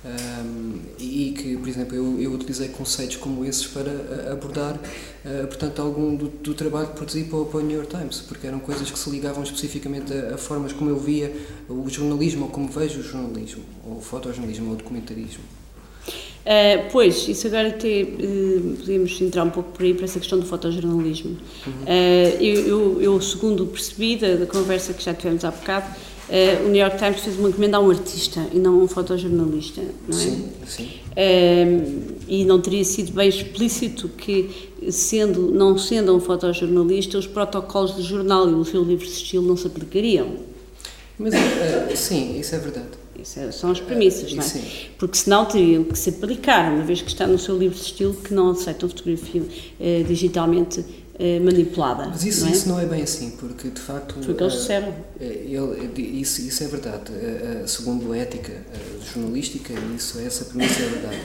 [0.07, 5.47] Um, e que, por exemplo, eu, eu, utilizei conceitos como esses para eh, abordar, uh,
[5.49, 8.61] portanto, algum do, do, trabalho que produzi para, para, o New York Times, porque eram
[8.61, 11.35] coisas que se ligavam especificamente a, a, formas como eu via
[11.69, 15.43] o jornalismo, ou como vejo o jornalismo, ou o fotojornalismo, ou o documentarismo.
[16.47, 20.39] Uh, pois, isso agora até uh, podemos entrar um pouco por aí para essa questão
[20.39, 21.37] do fotojornalismo.
[21.67, 21.73] Uhum.
[21.83, 25.93] Uh, eu, eu, eu, segundo percebi da, da, conversa que já tivemos há bocado,
[26.29, 28.89] Uh, o New York Times fez uma encomenda a um artista e não a um
[28.89, 30.21] fotojornalista, não é?
[30.21, 30.89] Sim, sim.
[31.13, 34.51] Uh, e não teria sido bem explícito que,
[34.91, 39.47] sendo, não sendo um fotojornalista, os protocolos do jornal e o seu livro de estilo
[39.47, 40.33] não se aplicariam.
[41.17, 42.89] Mas, uh, sim, isso é verdade.
[43.23, 44.47] Isso é, são as premissas, não é?
[44.47, 44.63] Sim.
[44.99, 48.13] Porque senão teriam que se aplicar, uma vez que está no seu livro de estilo,
[48.15, 49.43] que não aceitam fotografia
[50.07, 50.85] digitalmente
[51.19, 52.07] eh, manipulada.
[52.07, 52.53] Mas isso não, é?
[52.53, 54.15] isso não é bem assim, porque de facto.
[54.23, 54.95] Foi o que eles disseram.
[55.21, 57.13] Ele, isso, isso é verdade.
[57.67, 58.53] Segundo a ética
[59.15, 61.21] jornalística, isso, essa premissa é verdade.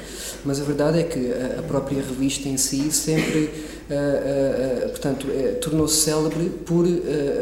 [0.45, 3.49] Mas a verdade é que a própria revista em si sempre.
[4.91, 5.27] portanto,
[5.60, 6.86] tornou-se célebre por,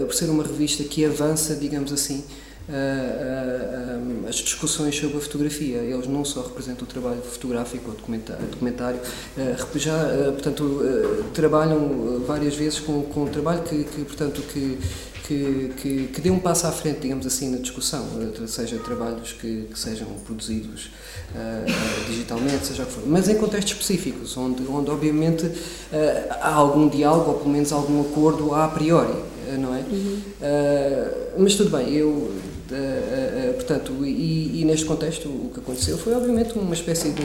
[0.05, 2.23] por ser uma revista que avança, digamos assim,
[2.69, 5.77] uh, uh, as discussões sobre a fotografia.
[5.77, 8.99] Eles não só representam o trabalho fotográfico ou documentário, documentário
[9.75, 10.81] já, portanto,
[11.33, 14.77] trabalham várias vezes com, com um trabalho que, que portanto, que
[15.29, 18.03] que, que, que dê um passo à frente, digamos assim, na discussão,
[18.47, 20.89] seja trabalhos que, que sejam produzidos
[21.35, 25.53] uh, digitalmente, seja o que for, mas em contextos específicos, onde, onde obviamente uh,
[26.41, 29.13] há algum diálogo ou pelo menos algum acordo a priori,
[29.59, 29.79] não é?
[29.79, 30.21] Uhum.
[31.39, 32.31] mas tudo bem, eu
[32.71, 37.23] Uh, uh, portanto, e, e, neste contexto o que aconteceu foi obviamente uma espécie de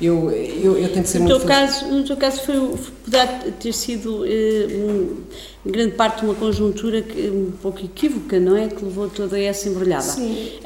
[0.00, 3.26] eu, eu, eu tento ser no muito teu caso No teu caso foi, poderá
[3.58, 5.16] ter sido um,
[5.64, 8.68] em grande parte uma conjuntura que, um pouco equívoca, não é?
[8.68, 10.02] Que levou toda essa embrulhada.
[10.02, 10.58] Sim.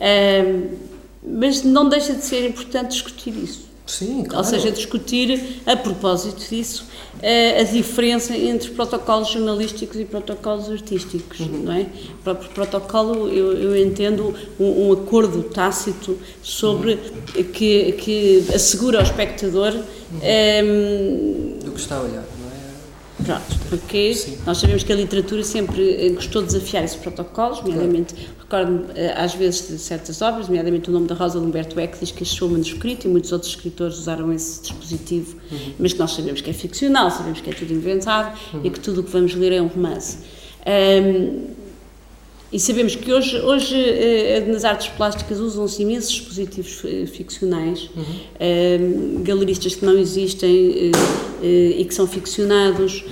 [1.23, 3.71] mas não deixa de ser importante discutir isso.
[3.91, 4.39] Sim, claro.
[4.39, 6.87] Ou seja, discutir, a propósito disso,
[7.23, 11.65] a diferença entre protocolos jornalísticos e protocolos artísticos, uhum.
[11.65, 11.83] não é?
[11.83, 17.45] O próprio protocolo, eu, eu entendo um, um, acordo tácito sobre uhum.
[17.53, 19.73] que, que assegura ao espectador...
[19.73, 19.83] Uhum.
[20.13, 22.25] Um, ehm, Do que está a olhar.
[23.25, 24.39] Pronto, porque Sim.
[24.47, 28.40] nós sabemos que a literatura sempre gostou de desafiar esses protocolos, nomeadamente, claro.
[28.51, 31.97] Recordo eh, às vezes de certas obras, nomeadamente o nome da Rosa de Humberto Eco
[32.01, 35.75] diz que achou manuscrito e muitos outros escritores usaram esse dispositivo, uhum.
[35.79, 38.61] mas que nós sabemos que é ficcional, sabemos que é tudo inventado uhum.
[38.65, 40.19] e que tudo o que vamos ler é um romance.
[40.67, 41.60] Um,
[42.53, 48.05] e sabemos que hoje, hoje eh, nas artes plásticas usam-se imensos dispositivos eh, ficcionais, uhum.
[48.41, 48.79] Eh,
[49.23, 50.91] galeristas que não existem
[51.43, 53.05] e que são ficcionados,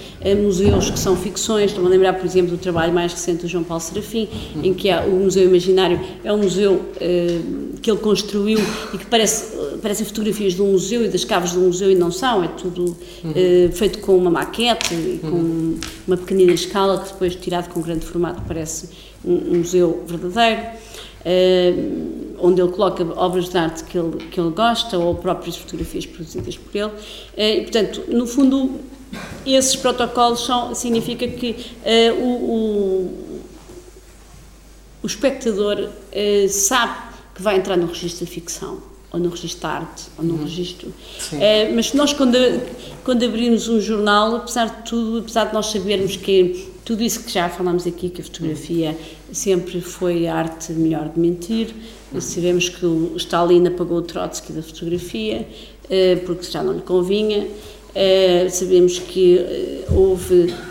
[0.43, 1.67] museus que são ficções.
[1.67, 4.65] Estou-me a lembrar, por exemplo, do trabalho mais recente do João Paulo Serafim, uhum.
[4.65, 6.83] em que o Museu Imaginário é um museu
[7.81, 8.59] que ele construiu
[8.93, 11.95] e que parece parecem fotografias de um museu e das caves de um museu e
[11.95, 13.73] não são, é tudo uhum.
[13.73, 15.79] feito com uma maquete e com uhum.
[16.07, 18.89] uma pequenina escala que depois tirado com grande formato parece
[19.29, 20.63] um, museu verdadeiro,
[21.21, 26.07] uh, onde ele coloca obras de arte que ele, que ele gosta ou próprias fotografias
[26.07, 26.87] produzidas por ele.
[26.87, 26.93] Uh,
[27.37, 28.81] e, portanto, no fundo,
[29.45, 33.41] esses protocolos são, significa que uh, o, o,
[35.03, 35.89] o, espectador
[36.49, 38.83] sabe que vai entrar no registro da ficção.
[39.13, 40.43] ou no registro de arte, ou no uhum.
[40.45, 40.93] registro.
[41.33, 42.37] É, mas nós, quando,
[43.05, 47.31] quando abrimos um jornal, apesar de tudo, apesar de nós sabermos que tudo isso que
[47.31, 48.97] já falámos aqui, que a fotografia
[49.31, 51.75] sempre foi a arte melhor de mentir,
[52.19, 55.47] sabemos que o Stalin apagou o Trotsky da fotografia,
[55.91, 57.47] eh, porque já não lhe convinha,
[57.95, 59.39] eh, sabemos que
[59.95, 60.68] houve eh,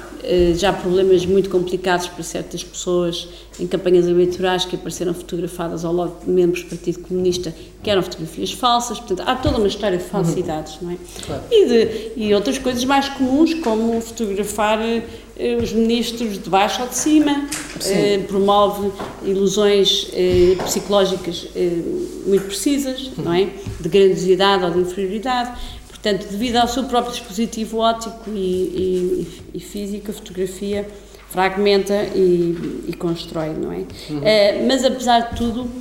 [0.55, 3.27] já problemas muito complicados para certas pessoas
[3.59, 8.01] em campanhas eleitorais que apareceram fotografadas ao lado de membros do Partido Comunista que eram
[8.01, 10.97] fotografias falsas, portanto há toda uma história de falsidades, não é?
[11.25, 11.43] Claro.
[11.49, 16.87] E, de, e outras coisas mais comuns, como fotografar eh, os ministros de baixo ou
[16.89, 17.47] de cima,
[17.85, 18.91] eh, promove
[19.23, 21.81] ilusões eh, psicológicas eh,
[22.25, 23.47] muito precisas, não é?
[23.79, 25.57] De grandiosidade ou de inferioridade.
[26.01, 30.87] Portanto, devido ao seu próprio dispositivo óptico e, e, e físico, a fotografia
[31.29, 33.77] fragmenta e, e constrói, não é?
[34.09, 34.19] Uhum.
[34.19, 35.71] Uh, mas, apesar de tudo, uh,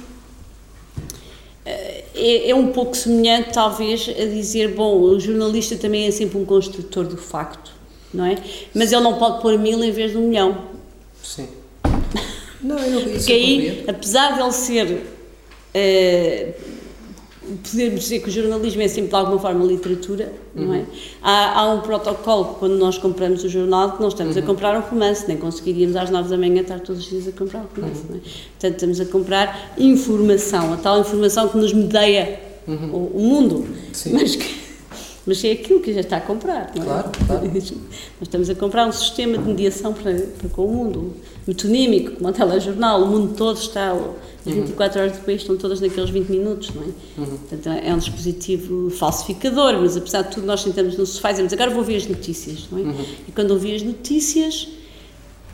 [1.65, 6.47] é, é, um pouco semelhante, talvez, a dizer: bom, o jornalista também é sempre um
[6.47, 7.71] construtor do facto,
[8.13, 8.37] não é?
[8.75, 10.65] Mas ele não pode pôr mil em vez de um milhão.
[11.23, 11.49] Sim.
[12.63, 15.07] Não, eu não Porque aí, apesar de ele ser.
[15.75, 16.76] Uh,
[17.63, 20.67] podemos dizer que o jornalismo é sempre de alguma forma literatura, uhum.
[20.67, 20.79] não é?
[20.79, 20.87] Uhum.
[21.23, 24.43] Há, há, um protocolo quando nós compramos o jornal que não estamos uhum.
[24.43, 27.33] a comprar um romance, nem conseguiríamos às nove da manhã estar todos os dias a
[27.33, 28.11] comprar um romance, uhum.
[28.11, 28.21] não é?
[28.21, 32.91] Portanto, estamos a comprar informação, a tal informação que nos medeia uhum.
[32.93, 34.13] o, o, mundo, Sim.
[34.13, 34.66] mas que
[35.27, 36.87] mas é aquilo que já está a comprar, não é?
[36.87, 37.47] Claro, claro.
[37.53, 37.73] Nós
[38.23, 41.15] estamos a comprar um sistema de mediação para, para com o mundo,
[41.47, 46.11] metonímico, como o telejornal, o mundo todo está as 24 horas depois estão todas naqueles
[46.11, 46.87] 20 minutos, não é?
[47.19, 47.37] Uhum.
[47.37, 51.53] Portanto, é um dispositivo falsificador, mas apesar de tudo, nós sentamos no sofá e dizemos
[51.53, 52.83] agora vou ver as notícias, não é?
[52.83, 53.05] Uhum.
[53.29, 54.69] E quando ouvi as notícias,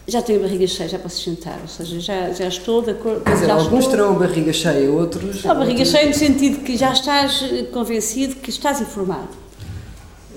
[0.06, 3.22] já tenho a barriga cheia, já posso sentar, ou seja, já, já estou de acordo.
[3.22, 3.90] Quer dizer, alguns estou...
[3.90, 5.42] terão a barriga cheia, outros.
[5.42, 5.90] Não, a barriga outros...
[5.90, 9.41] cheia no sentido que já estás convencido que estás informado.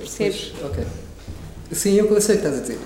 [0.06, 0.54] Percebes?
[0.60, 0.84] Pois, ok.
[1.72, 2.80] Sim, eu sei o que estás a dizer.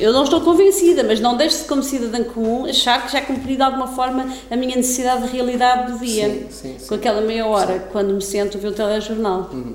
[0.00, 3.62] Eu não estou convencida, mas não deixe-se como cidadã comum achar que já cumpri de
[3.62, 6.28] alguma forma a minha necessidade de realidade do dia.
[6.28, 6.86] Sim, sim, sim.
[6.86, 9.50] Com aquela meia hora, quando me sento a ver o telejornal.
[9.52, 9.74] Uhum.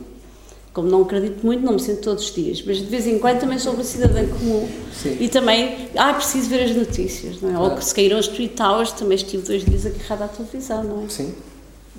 [0.73, 3.39] Como não acredito muito, não me sento todos os dias, mas de vez em quando
[3.39, 4.67] também sou uma cidadã comum.
[4.93, 5.17] Sim.
[5.19, 7.53] E também, ah, preciso ver as notícias, não é?
[7.53, 7.71] Claro.
[7.71, 11.05] Ou que se caíram as tweet towers, também estive dois dias agarrada à televisão, não
[11.05, 11.09] é?
[11.09, 11.33] Sim.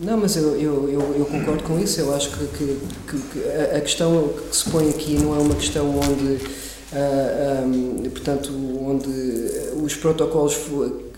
[0.00, 2.00] Não, mas eu, eu, eu, eu, concordo com isso.
[2.00, 2.78] Eu acho que, que,
[3.32, 6.40] que, a questão que se põe aqui não é uma questão onde, uh,
[6.94, 8.50] ah, um, portanto,
[8.82, 9.10] onde
[9.84, 10.56] os protocolos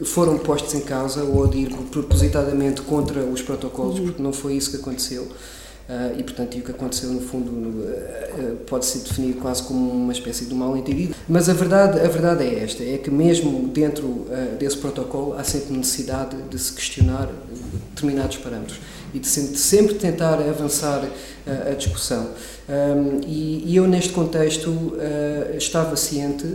[0.05, 4.07] foram postos em causa ou de ir propositadamente contra os protocolos, uhum.
[4.07, 5.29] porque não foi isso que aconteceu.
[5.89, 9.91] Uh, e, portanto, e o que aconteceu, no fundo, uh, pode ser definido quase como
[9.91, 11.15] uma espécie de mal entendido.
[11.29, 15.43] Mas a verdade, a verdade é esta: é que, mesmo dentro uh, desse protocolo, há
[15.43, 17.29] sempre necessidade de se questionar
[17.91, 18.79] determinados parâmetros
[19.13, 21.07] e de sempre tentar avançar
[21.47, 22.31] a discussão.
[22.67, 24.97] Um, e, e, eu, neste contexto,
[25.55, 26.47] estava ciente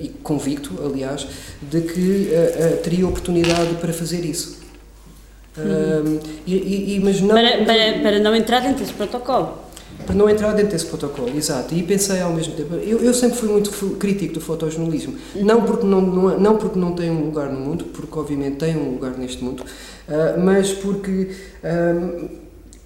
[0.00, 1.26] e convicto, aliás,
[1.60, 2.30] de que
[2.82, 4.63] teria oportunidade para fazer isso.
[5.56, 6.18] Uhum.
[6.46, 9.58] e, e, mas não, para, para, para não entrar dentro desse protocolo.
[10.04, 11.74] Para não entrar dentro desse protocolo, exato.
[11.74, 15.14] E pensei ao mesmo tempo, eu, eu sempre fui muito crítico do fotojornalismo.
[15.36, 18.76] Não, porque não, não, não porque não tem um lugar no mundo, porque obviamente tem
[18.76, 21.30] um lugar neste mundo, uh, mas porque.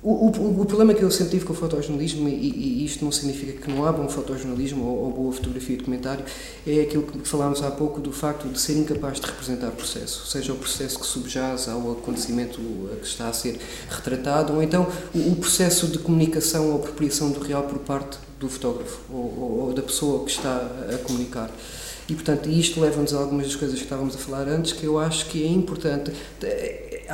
[0.01, 3.11] O, o, o, problema que eu sempre tive com o fotojornalismo, e, e, isto não
[3.11, 6.25] significa que não há bom fotojornalismo ou, ou boa fotografia e documentário,
[6.65, 10.25] é aquilo que falámos há pouco do facto de ser incapaz de representar o processo,
[10.29, 12.61] seja o processo que subjaz ao acontecimento
[13.01, 13.59] que está a ser
[13.91, 18.49] retratado, ou então o, o processo de comunicação ou apropriação do real por parte do
[18.49, 21.51] fotógrafo ou, ou, da pessoa que está a comunicar.
[22.09, 24.97] E, portanto, isto leva-nos a algumas das coisas que estávamos a falar antes, que eu
[24.97, 26.13] acho que é importante.
[26.41, 27.05] É,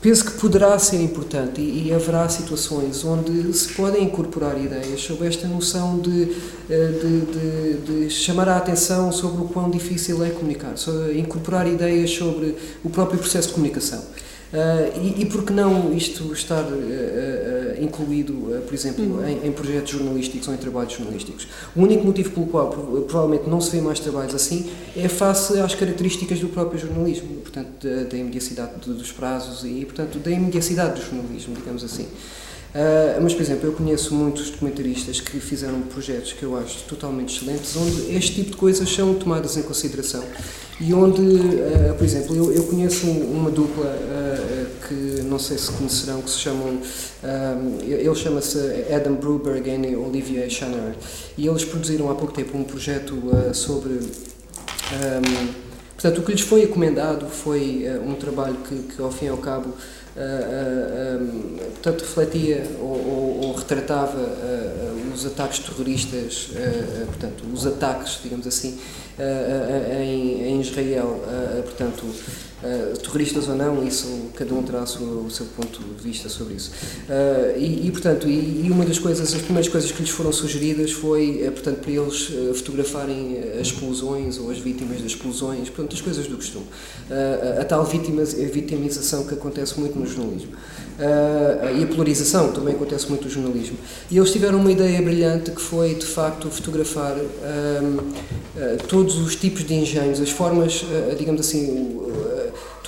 [0.00, 5.26] Penso que poderá ser importante e, e, haverá situações onde se podem incorporar ideias sobre
[5.26, 6.36] esta noção de,
[6.70, 10.74] eh, de, de, de chamar a atenção sobre o quão difícil é comunicar,
[11.16, 14.00] incorporar ideias sobre o próprio processo de comunicação.
[14.50, 19.28] Uh, e, e por que não isto estar uh, uh, incluído, por exemplo, uhum.
[19.28, 21.46] em, em, projetos jornalísticos ou em trabalhos jornalísticos?
[21.76, 25.74] O único motivo pelo qual provavelmente não se vê mais trabalhos assim é face às
[25.74, 31.06] características do próprio jornalismo, portanto, da, da imediacidade dos prazos e, portanto, da imediacidade do
[31.06, 32.04] jornalismo, digamos assim.
[32.04, 37.36] Uh, mas, por exemplo, eu conheço muitos documentaristas que fizeram projetos que eu acho totalmente
[37.36, 40.22] excelentes, onde este tipo de coisas são tomadas em consideração
[40.80, 45.72] e onde, uh, por exemplo, eu, eu conheço uma dupla uh, que não sei se
[45.72, 46.80] conhecerão, que se chamam,
[47.82, 48.58] ele chama-se
[48.94, 50.94] Adam Bruberg e Olivia Schanner,
[51.36, 53.20] e eles produziram há pouco tempo um projeto
[53.52, 53.92] sobre.
[53.92, 55.48] Um,
[55.94, 59.36] portanto, o que lhes foi encomendado foi um trabalho que, que, ao fim e ao
[59.36, 59.74] cabo,
[61.74, 64.18] portanto, refletia ou, ou, ou retratava
[65.14, 66.48] os ataques terroristas,
[67.08, 68.78] portanto, os ataques, digamos assim,
[70.00, 71.20] em, em Israel,
[71.64, 72.04] portanto,
[73.02, 74.86] terroristas ou não, isso cada um terá o
[75.30, 76.72] seu, ponto de vista sobre isso.
[77.56, 81.80] E, portanto, e, uma das coisas, as primeiras coisas que lhes foram sugeridas foi, portanto,
[81.80, 86.66] para eles fotografarem as explosões ou as vítimas das explosões, portanto, as coisas do costume.
[87.60, 90.52] a tal vitimização que acontece muito no jornalismo.
[90.98, 93.76] E a polarização também acontece muito no jornalismo.
[94.10, 97.16] E eles tiveram uma ideia brilhante que foi, de facto, fotografar
[98.88, 100.84] todos os tipos de engenhos, as formas,
[101.16, 102.00] digamos assim,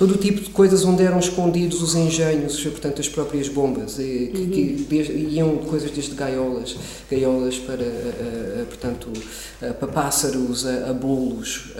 [0.01, 4.31] todo o tipo de coisas onde eram escondidos os engenhos, portanto as próprias bombas, e,
[4.33, 4.49] uhum.
[4.49, 6.75] que, que, iam coisas desde gaiolas,
[7.07, 11.73] gaiolas para, uh, uh, portanto, uh, para pássaros, a, a bolos,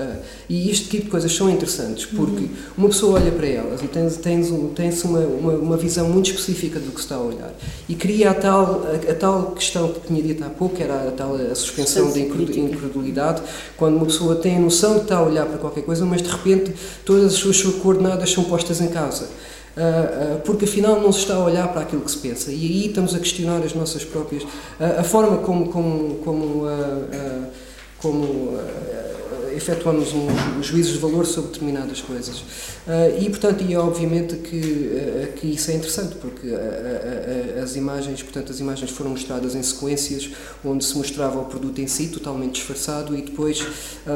[0.47, 2.49] e este tipo de coisas são interessantes porque uhum.
[2.77, 4.43] uma pessoa olha para elas e tem, tem,
[4.75, 7.51] tem uma, uma, uma, visão muito específica do que se está a olhar
[7.89, 11.07] e cria a tal, a, a tal questão que tinha dito há pouco, que era
[11.07, 13.41] a tal a suspensão da incredulidade,
[13.75, 16.29] quando uma pessoa tem a noção de estar a olhar para qualquer coisa, mas de
[16.29, 16.71] repente
[17.03, 19.25] todas as suas coordenadas são postas em causa.
[19.71, 22.55] Uh, uh, porque afinal não se está a olhar para aquilo que se pensa e
[22.55, 26.65] aí estamos a questionar as nossas próprias uh, a forma como como como,
[27.97, 28.59] como
[29.55, 32.39] efetuamos um juízos de valor sobre determinadas coisas.
[32.39, 37.75] Uh, e, portanto, e é obviamente que, uh, que isso é interessante, porque uh, as
[37.75, 40.29] imagens, portanto, as imagens foram mostradas em sequências
[40.63, 43.65] onde se mostrava o produto em si, totalmente disfarçado, e depois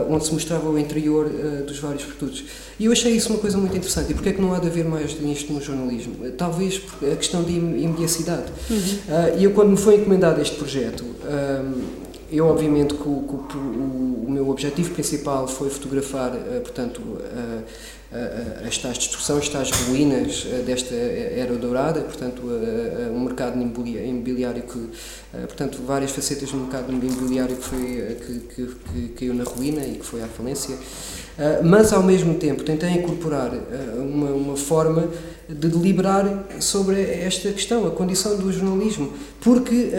[0.09, 1.29] onde se mostrava o interior
[1.65, 2.43] dos vários produtos.
[2.79, 4.11] E eu achei isso uma coisa muito interessante.
[4.11, 6.31] E porquê é que não há de haver mais disto no jornalismo?
[6.31, 8.51] Talvez a questão de imediacidade.
[8.69, 9.39] Uhum.
[9.39, 11.03] E eu, quando me foi encomendado este projeto,
[12.38, 18.67] eu, obviamente, que o, o, o, meu objetivo principal foi fotografar, uh, portanto, uh, uh,
[18.67, 22.41] as tais destruções, tais ruínas desta era dourada, portanto,
[23.13, 24.89] um mercado imobiliário que,
[25.31, 29.95] portanto, várias facetas do mercado imobiliário que, foi, que, que, que caiu na ruína e
[29.95, 30.77] que foi à falência.
[31.63, 33.51] mas, ao mesmo tempo, tentei incorporar
[33.97, 35.09] uma, uma forma
[35.49, 39.11] de deliberar sobre esta questão, a condição do jornalismo,
[39.41, 39.91] porque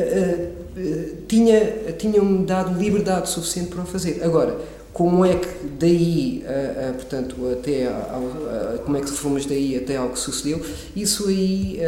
[1.26, 4.22] tinha, tinham-me dado liberdade suficiente para o fazer.
[4.22, 4.58] Agora,
[4.92, 5.48] como é que
[5.78, 10.58] daí, uh, uh, portanto, até ao, como é que fomos daí até ao que sucedeu,
[10.94, 11.78] isso aí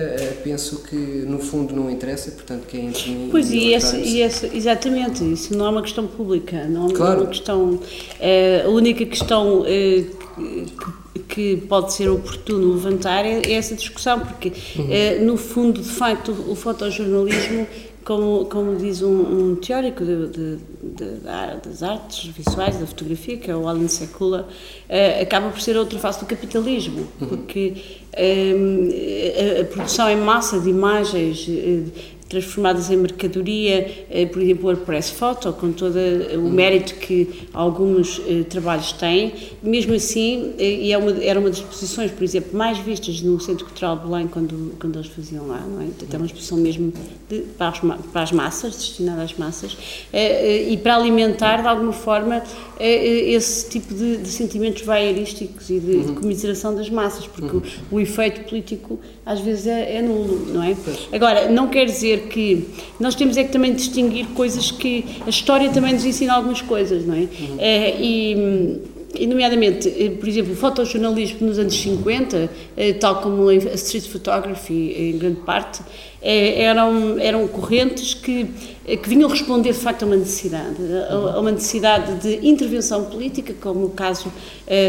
[0.45, 5.24] penso que no fundo não interessa, portanto, que é entre Pois, e, essa, e exatamente,
[5.24, 7.20] isso não é uma questão pública, não, claro.
[7.20, 7.80] é uma questão,
[8.20, 14.53] é, a única questão que, que pode ser oportuno levantar é, é essa discussão, porque
[14.76, 15.24] uhum.
[15.24, 17.66] no fundo, de facto, o fotojornalismo
[18.09, 21.20] como, como diz um, um teórico de, de, de,
[21.62, 24.48] das artes visuais, da fotografia, que é o Alan Sekula,
[24.88, 27.28] uh, acaba por ser outra face do capitalismo, uhum.
[27.28, 27.74] porque
[28.14, 31.92] uh, a, a, produção em massa de imagens uh,
[32.29, 35.97] transformadas em mercadoria, eh, por exemplo, o WordPress Photo, com todo
[36.37, 41.49] o mérito que alguns eh, trabalhos têm, mesmo assim, eh, e é uma, era uma
[41.49, 45.47] das exposições, por exemplo, mais vistas no Centro Cultural de Belém quando, quando eles faziam
[45.49, 45.87] lá, não é?
[45.87, 46.93] Então, é uma exposição mesmo
[47.31, 49.76] de, para, as, para, as, massas, destinada às massas,
[50.12, 52.43] e para alimentar, de alguma forma,
[52.79, 56.07] esse tipo de, de sentimentos voyeurísticos e de, uhum.
[56.07, 57.62] de comiseração das massas, porque uhum.
[57.91, 60.74] o, o, efeito político às vezes é, é nulo, não é?
[61.12, 62.66] Agora, não quer dizer que
[62.99, 67.05] nós temos é que também distinguir coisas que a história também nos ensina algumas coisas,
[67.05, 67.18] não é?
[67.18, 67.57] Uhum.
[67.59, 68.81] é e,
[69.14, 74.07] e, nomeadamente, eh, por exemplo, o fotojornalismo nos anos 50, eh, tal como a street
[74.07, 75.83] photography em grande parte,
[76.22, 78.47] eh, eram, eram correntes que,
[78.87, 80.76] que vinham responder de facto a uma necessidade,
[81.11, 84.33] a uma necessidade de intervenção política, como o caso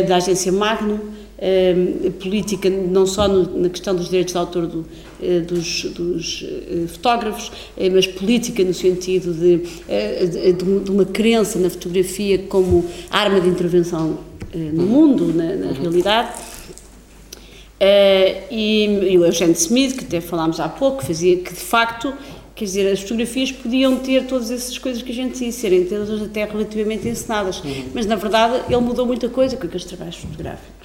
[0.08, 1.00] da agência Magnum,
[1.42, 4.86] eh, política, não só no, na questão dos direitos de autor do,
[5.24, 7.50] eh, dos, dos eh, fotógrafos,
[7.94, 14.20] mas política no sentido de, de, de, uma crença na fotografia como arma de intervenção
[14.54, 16.34] no mundo, na, na realidade.
[18.52, 22.14] e, e o Eugene Smith, que até falámos há pouco, fazia que de facto
[22.54, 26.22] quer dizer, as fotografias podiam ter todas essas coisas que a gente disse, serem todas
[26.22, 27.86] até relativamente encenadas, uhum.
[27.94, 30.79] mas na verdade ele mudou muita coisa com aqueles trabalhos fotográficos.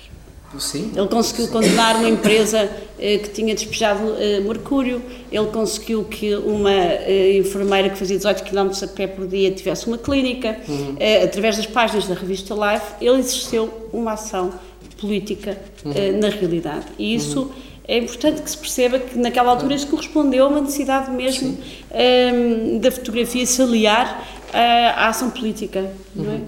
[0.59, 0.93] Sim.
[0.95, 6.71] Ele conseguiu condenar uma empresa eh, que tinha despejado eh, mercúrio, ele conseguiu que uma
[6.71, 10.57] eh, enfermeira que fazia 18 km a pé por dia tivesse uma clínica.
[10.69, 10.97] Uhum.
[10.99, 14.53] Eh, através das páginas da revista Life, ele exerceu uma ação
[15.01, 15.93] política uhum.
[15.95, 16.87] Eh, na realidade.
[16.99, 17.43] E isso.
[17.43, 17.75] Uhum.
[17.87, 21.59] É importante que se perceba que naquela altura isso correspondeu a uma necessidade mesmo
[21.91, 26.41] ehm, da fotografia se aliar à ação política, não é?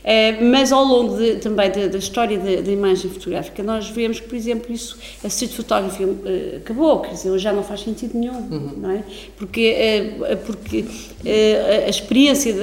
[0.00, 4.28] Uh, mas ao longo de, também da, da história da, imagem fotográfica, nós vemos que,
[4.28, 8.18] por exemplo, isso, a street photography uh, acabou, quer dizer, hoje já não faz sentido
[8.18, 8.72] nenhum, uhum.
[8.76, 9.04] não é?
[9.36, 10.84] Porque, uh, porque
[11.86, 12.54] a experiência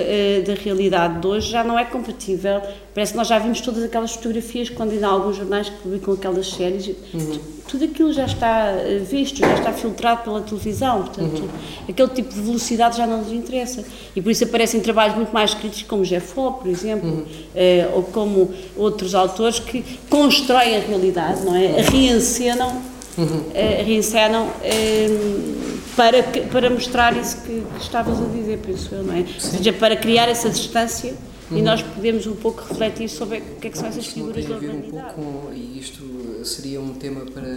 [0.45, 2.61] da realidade de hoje já não é compatível
[2.97, 6.15] Parece que nós já vimos todas aquelas fotografias quando ainda há alguns jornais que publicam
[6.15, 6.88] aquelas séries.
[7.13, 7.39] Uhum.
[7.68, 11.03] Tudo aquilo já está eh, visto, já está filtrado pela televisão.
[11.03, 11.49] Portanto, uhum.
[11.88, 13.86] aquele tipo de velocidade já não nos interessa.
[14.15, 17.26] E por isso aparecem trabalhos muito mais críticos, como Jeff Hall, por exemplo, uhum.
[17.95, 21.82] ou como outros autores que constroem a realidade, não é?
[21.82, 22.82] Reencenam,
[23.18, 23.43] uhum.
[23.86, 25.10] reencenam eh,
[25.95, 29.18] para, para mostrar isso que, que estavas a dizer, penso eu, não é?
[29.18, 29.34] Sim.
[29.34, 31.14] Ou seja, para criar essa distância
[31.52, 31.58] uhum.
[31.58, 34.58] e nós podemos um pouco refletir sobre o que é que são essas figuras da
[34.58, 34.88] humanidade.
[34.88, 37.48] Um pouco com, e isto seria um tema para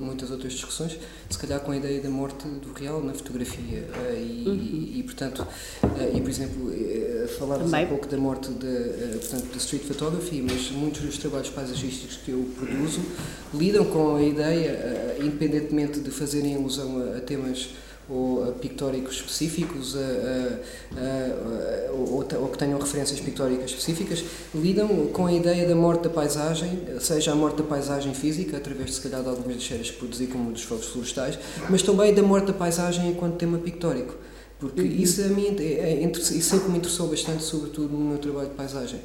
[0.00, 4.22] muitas outras discussões, se calhar com a ideia da morte do real na fotografia eh,
[4.22, 4.54] e, uhum.
[4.54, 5.46] e, e portanto,
[5.82, 10.42] eh, e por exemplo, eh, falavas um pouco da morte da, portanto, da street photography,
[10.42, 13.00] mas muitos dos trabalhos paisagísticos que eu produzo
[13.54, 17.70] lidam com a ideia, independentemente de fazerem alusão a, a temas
[18.10, 19.94] ou pictóricos específicos
[21.92, 26.80] ou, ou, que tenham referências pictóricas específicas, lidam com a ideia da morte da paisagem,
[26.98, 30.26] seja a morte da paisagem física, através, se calhar, de algumas das séries que produzi,
[30.26, 31.38] como dos fogos florestais,
[31.68, 34.14] mas também da morte da paisagem enquanto tema pictórico.
[34.58, 34.86] Porque uhum.
[34.88, 38.54] isso a mim é, é, isso sempre me interessou bastante, sobretudo no meu trabalho de
[38.54, 39.00] paisagem.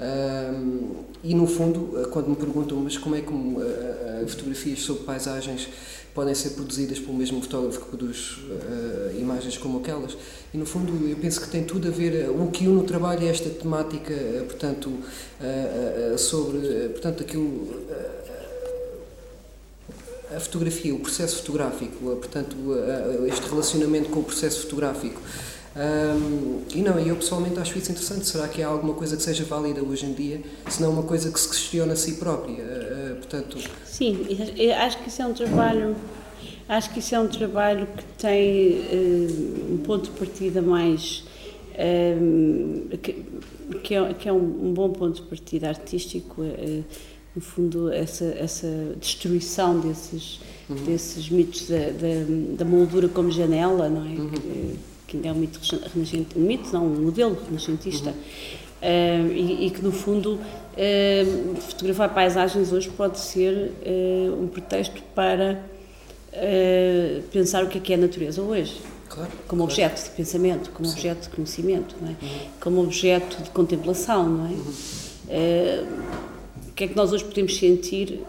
[0.00, 5.68] Um, e no fundo, quando me perguntam, mas como é que uh, fotografias sobre paisagens
[6.14, 10.16] podem ser produzidas pelo mesmo fotógrafo que produz uh, imagens como aquelas.
[10.52, 13.26] E no fundo eu penso que tem tudo a ver, o que une o trabalho
[13.26, 17.86] é esta temática, uh, portanto, uh, sobre, portanto, aquilo,
[20.34, 22.56] a fotografia, o processo fotográfico, portanto,
[23.26, 25.20] este relacionamento com o processo fotográfico.
[25.78, 28.26] Um, e não, eu pessoalmente acho isso interessante.
[28.26, 31.30] Será que há alguma coisa que seja válida hoje em dia, se não uma coisa
[31.30, 32.64] que se questiona a si própria?
[32.64, 33.58] Uh, portanto...
[33.84, 34.26] Sim,
[34.76, 35.96] acho que isso é um trabalho.
[36.68, 41.24] Acho que isso é um trabalho que tem uh, um ponto de partida mais.
[43.02, 43.24] que,
[43.84, 46.84] que, é, que é um, um, bom ponto de partida artístico, uh,
[47.36, 50.76] no fundo, essa, essa destruição desses, uhum.
[50.84, 54.08] desses mitos da, da, da, moldura como janela, não é?
[54.08, 54.30] Uhum.
[54.30, 59.26] Que, que ainda é um mito renascentista, um mito, não, um modelo renascentista, uhum.
[59.26, 65.02] uh, e, e, que no fundo uh, fotografar paisagens hoje pode ser uh, um pretexto
[65.14, 65.60] para
[67.32, 68.80] pensar o que é que é a natureza hoje.
[69.08, 69.64] Claro, como claro.
[69.64, 70.94] objeto de pensamento, como Sim.
[70.94, 72.10] objeto de conhecimento, não é?
[72.10, 72.38] Uhum.
[72.60, 74.50] como objeto de contemplação, não é?
[74.50, 75.86] Uhum.
[76.68, 78.20] o que é que nós hoje podemos sentir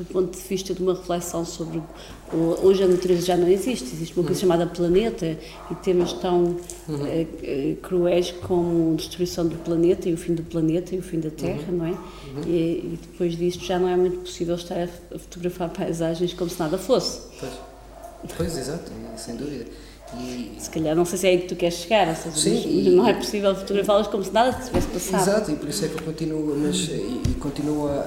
[0.00, 1.82] do ponto de vista de uma reflexão sobre
[2.32, 4.48] hoje a natureza já não existe, existe uma coisa uhum.
[4.48, 5.36] chamada planeta
[5.70, 6.56] e temas tão
[6.88, 7.02] uhum.
[7.02, 11.18] uh, cruéis como a destruição do planeta e o fim do planeta e o fim
[11.20, 11.76] da Terra, uhum.
[11.76, 11.90] não é?
[11.90, 12.42] Uhum.
[12.46, 16.48] E, e, depois disto já não é muito possível estar a, a fotografar paisagens como
[16.48, 17.20] se nada fosse.
[17.40, 17.52] Pois,
[18.36, 19.66] pois exato, sem dúvida.
[20.18, 20.52] E...
[20.58, 22.90] Se calhar não sei se é aí que tu queres chegar, ou seja, Sim, e...
[22.90, 25.22] não é possível fotografá-las como se nada tivesse passado.
[25.22, 28.04] Exato, e por isso é que eu continuo, mas, e, e continuo a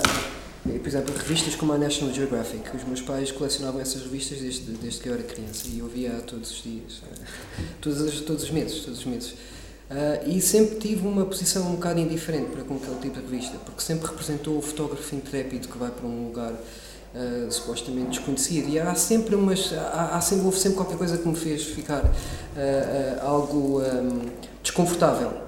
[0.64, 2.76] por exemplo, revistas como a National Geographic.
[2.76, 6.11] Os meus pais colecionavam essas revistas desde, desde que eu era criança e eu via
[6.26, 9.32] todos os dias, eh, todos, todos os meses, todos os meses.
[9.32, 13.57] Uh, e sempre tive uma posição um bocado indiferente para com aquele tipo de revista,
[13.66, 18.70] porque sempre representou o fotógrafo intrépido que vai para um lugar uh, supostamente desconhecido.
[18.70, 19.72] E há sempre umas.
[19.74, 24.30] Há, há, sempre, houve sempre qualquer coisa que me fez ficar uh, algo um,
[24.64, 25.43] desconfortável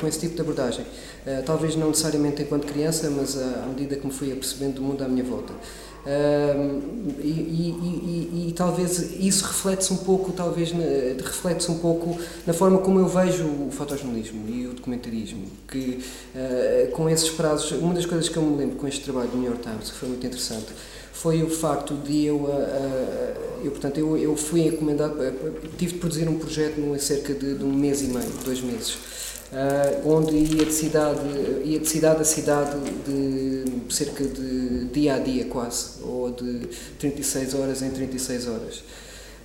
[0.00, 0.84] com esse tipo de abordagem.
[1.26, 5.02] Eh, talvez não necessariamente enquanto criança, mas à medida que me fui apercebendo do mundo
[5.02, 5.52] à minha volta.
[6.04, 12.52] Uh, e, e, e, e, talvez isso reflete-se um pouco, talvez reflete-se um pouco na
[12.52, 16.04] forma como eu vejo o fotojornalismo e o documentarismo, que
[16.34, 19.38] uh, com esses prazos, uma das coisas que eu me lembro com este trabalho do
[19.38, 20.66] New York Times, que foi muito interessante,
[21.10, 22.50] foi o facto de eu,
[23.62, 25.16] eu portanto, eu, eu fui encomendado,
[25.78, 28.98] tive de produzir um projeto num cerca de, de um mês e meio, dois meses,
[29.52, 31.20] uh, onde ia de, cidade,
[31.64, 32.76] ia de cidade a cidade
[33.06, 36.68] de cerca de dia a dia quase, ou de
[36.98, 38.84] 36 horas em 36 horas.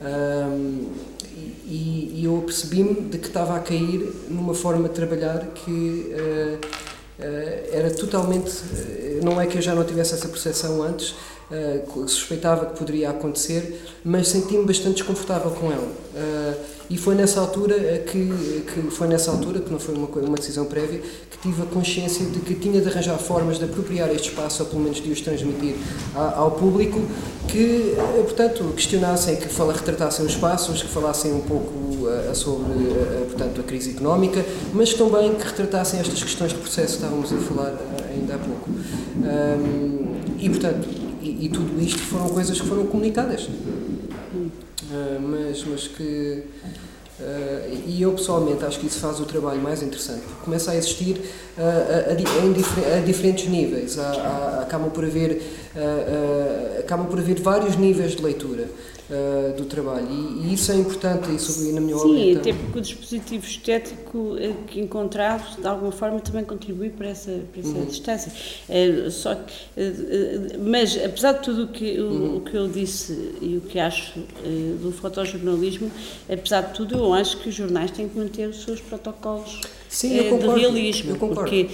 [0.01, 0.91] Um,
[1.65, 6.55] e, e, eu percebi-me de que estava a cair numa forma de trabalhar que uh,
[6.55, 8.51] uh, era totalmente.
[9.23, 11.15] não é que eu já não tivesse essa percepção antes,
[11.51, 15.87] uh, suspeitava que poderia acontecer, mas senti-me bastante desconfortável com ela.
[16.89, 20.65] E foi nessa altura que, que foi nessa altura, que não foi uma, uma decisão
[20.65, 24.63] prévia, que tive a consciência de que tinha de arranjar formas de apropriar este espaço,
[24.63, 25.75] ou pelo menos de os transmitir
[26.15, 26.99] ao público,
[27.47, 31.89] que, eh, portanto, questionassem, que fala, retratassem os espaços, que falassem um pouco
[32.33, 32.73] sobre
[33.27, 34.43] portanto, a crise económica,
[34.73, 37.77] mas também que retratassem estas questões de processo que estávamos a falar
[38.11, 38.69] ainda há pouco.
[40.39, 41.08] e, portanto,
[41.45, 44.49] e, tudo isto foram coisas que foram comunicadas, uh,
[45.21, 46.43] mas, mas que
[47.19, 51.17] Uh, e eu pessoalmente acho que isso faz o trabalho mais interessante, começa a existir
[51.57, 55.33] uh, a, a, em difer a, diferentes níveis, há, acabam, por haver,
[55.75, 58.69] uh, acabam por haver vários níveis de leitura
[59.09, 62.81] uh, do trabalho e, e, isso é importante, isso na minha Sim, até porque o
[62.81, 67.85] dispositivo estético uh, que encontramos de alguma forma também contribui para essa, para essa uhum.
[67.85, 68.31] distância.
[68.69, 69.53] Uh, só que,
[70.59, 72.37] mas apesar de tudo o que, uhum.
[72.37, 74.19] o, que eu disse e o que acho
[74.81, 75.91] do fotojornalismo,
[76.31, 80.15] apesar de tudo eu acho que os jornais têm que manter os seus protocolos Sim,
[80.17, 81.67] eu concordo, de realismo, porque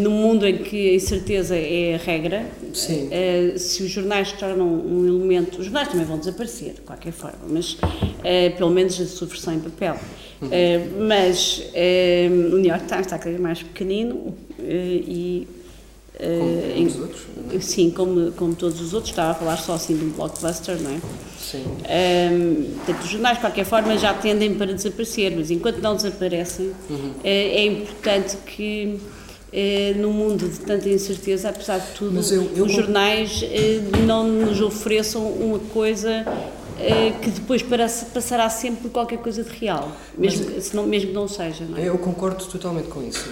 [0.00, 5.04] no mundo em que a incerteza é a regra, se os jornais se tornam um
[5.06, 9.26] elemento, os jornais também vão desaparecer, de qualquer forma, mas uh, pelo menos a sua
[9.26, 9.96] versão em papel.
[10.40, 10.48] Uhum.
[10.48, 11.62] Uh, mas
[12.52, 15.46] o New York Times está cada vez mais pequenino e.
[16.20, 17.22] como em, os outros?
[17.60, 20.90] Sim, como, como todos os outros, estava a falar só assim de um blockbuster, não
[20.90, 21.00] é?
[21.40, 21.64] Sim.
[22.76, 27.12] portanto, os jornais, de qualquer forma, já tendem para desaparecer, mas enquanto não desaparecem, uhum.
[27.24, 29.00] é importante que
[29.52, 34.24] eh, no mundo de tanta incerteza, apesar de tudo, eu, eu os jornais eh, não
[34.24, 36.24] nos ofereçam uma coisa eh,
[37.22, 37.62] que depois
[38.12, 41.64] passará sempre por qualquer coisa de real, mesmo, mas, se não, mesmo que não seja.
[41.64, 41.88] Não é?
[41.88, 43.26] Eu concordo totalmente com isso.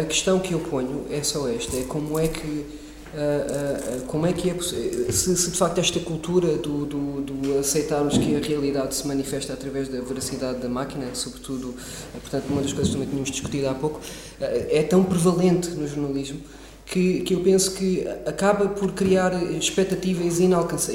[0.00, 4.26] A questão que eu ponho é só esta: é como é que Uh, uh, como
[4.26, 8.38] é que é se, se, de facto esta cultura do, do, do, aceitarmos que a
[8.38, 11.74] realidade se manifesta através da veracidade da máquina, sobretudo,
[12.12, 13.98] portanto, uma das coisas que também tínhamos discutido há pouco,
[14.38, 16.38] é tão prevalente no jornalismo
[16.84, 20.92] que, que eu penso que acaba por criar expectativas inalcança,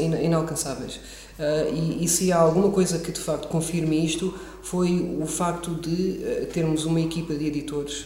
[1.39, 1.73] inalcançáveis.
[1.73, 6.45] E, e, se há alguma coisa que de facto confirme isto, foi o facto de
[6.53, 8.05] termos uma equipa de editores,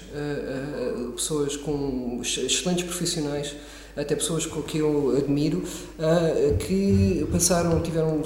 [1.15, 3.55] pessoas com excelentes profissionais
[3.97, 8.21] até pessoas com que eu admiro, uh, que passaram, tiveram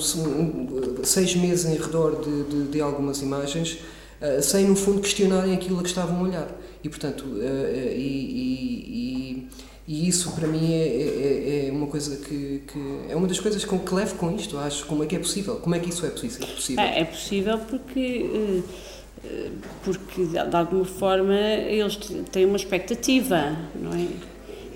[1.04, 3.80] seis meses em redor de, de, de algumas imagens,
[4.22, 6.48] uh, sem no fundo questionarem aquilo a que estavam a olhar.
[6.84, 9.48] E portanto, uh, e, e,
[9.88, 13.64] e, isso para mim é, é, é uma coisa que, que, é uma das coisas
[13.66, 16.06] com que levo com isto, acho, como é que é possível, como é que isso
[16.06, 16.84] é possível?
[16.84, 18.64] É, é possível porque
[19.84, 21.96] porque de alguma forma eles
[22.32, 24.08] têm uma expectativa, não é?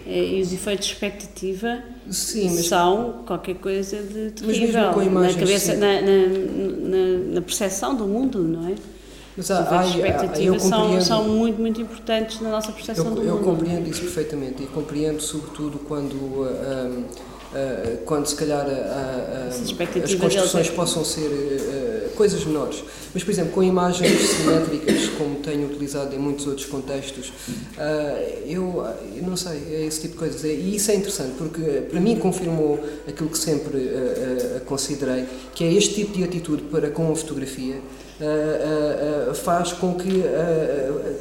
[0.07, 5.73] Eh, e os efeitos de expectativa sim, são qualquer coisa de terrível imagens, na cabeça,
[5.75, 8.75] na, na, na, percepção do mundo, não é?
[9.37, 13.11] Mas há, os efeitos de expectativa são, são muito, muito importantes na nossa percepção eu,
[13.11, 13.29] do mundo.
[13.29, 17.03] Eu compreendo isso perfeitamente e compreendo sobretudo quando um,
[17.55, 22.81] uh, quando se calhar uh, uh, as construções possam ser coisas menores.
[23.13, 27.33] Mas, por exemplo, com imagens simétricas, como tenho utilizado em muitos outros contextos,
[28.45, 30.43] eu, eu não sei, é esse tipo de coisas.
[30.43, 33.91] E isso é interessante, porque para mim confirmou aquilo que sempre
[34.65, 37.75] considerei, que é este tipo de atitude para com a fotografia
[38.17, 40.23] Uh, uh, uh, faz com que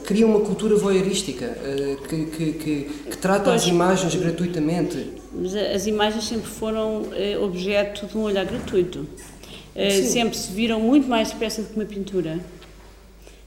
[0.05, 1.49] cria uma cultura voyeurística
[2.09, 5.11] que, que, que, que, trata pois, as imagens gratuitamente.
[5.33, 7.03] Mas as imagens sempre foram
[7.43, 9.09] objeto de um olhar gratuito.
[10.09, 12.39] sempre se viram muito mais depressa do que uma pintura.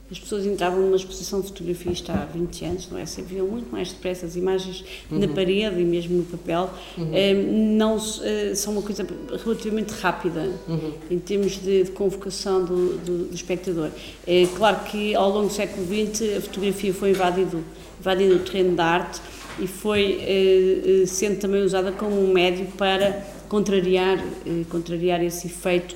[0.10, 3.06] As pessoas entravam numa exposição de fotografia isto há 20 anos, não é?
[3.06, 5.20] Se viam muito mais depressa as imagens uhum.
[5.20, 6.70] na parede e mesmo no papel.
[6.98, 7.12] Uhum.
[7.14, 9.06] Eh, não eh, são uma coisa
[9.44, 10.94] relativamente rápida uhum.
[11.12, 13.90] em termos de, de convocação do, do, do, espectador.
[14.26, 17.62] É claro que ao longo do século XX a fotografia foi invadido,
[18.00, 19.20] invadido o terreno da arte
[19.60, 24.24] e foi eh, sendo também usada como um médio para contrariar,
[24.70, 25.96] contrariar esse efeito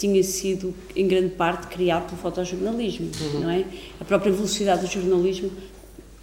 [0.00, 3.40] tinha sido, em grande parte, criado pelo fotojornalismo, uhum.
[3.40, 3.66] não é?
[4.00, 5.50] A própria velocidade do jornalismo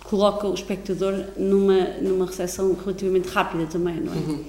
[0.03, 4.15] coloca o espectador numa, numa recepção relativamente rápida também, não é?
[4.15, 4.45] Uhum.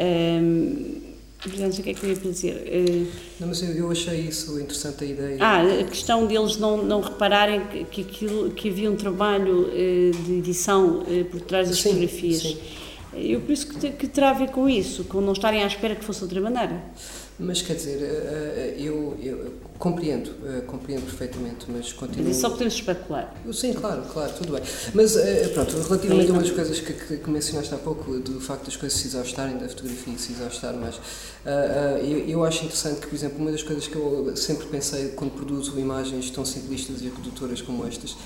[0.00, 1.08] Um,
[1.56, 2.54] não sei o que é que eu ia dizer.
[2.66, 3.06] Uh,
[3.38, 5.38] não, mas eu, eu, achei isso interessante a ideia.
[5.40, 10.22] Ah, a questão deles não, não repararem que, que, aquilo, que havia um trabalho uh,
[10.24, 12.42] de edição uh, por trás das sim, fotografias.
[12.42, 12.58] Sim.
[13.14, 16.04] Eu isso que, que terá a ver com isso, com não estarem à espera que
[16.04, 16.82] fosse de outra maneira.
[17.40, 22.26] Mas quer dizer, eh, eh, eu, eu compreendo, eh, compreendo perfeitamente, mas continuo.
[22.26, 23.32] Mas só podemos especular.
[23.52, 24.62] Sim, claro, claro, tudo bem.
[24.92, 25.16] Mas
[25.54, 28.98] pronto, relativamente a umas coisas que, que, que, mencionaste há pouco, do facto das coisas
[28.98, 30.96] se exaustarem, da fotografia se exaustar mais,
[32.02, 35.30] eu, eu acho interessante que, por exemplo, uma das coisas que eu sempre pensei quando
[35.30, 38.16] produzo imagens tão simplistas e redutoras como estas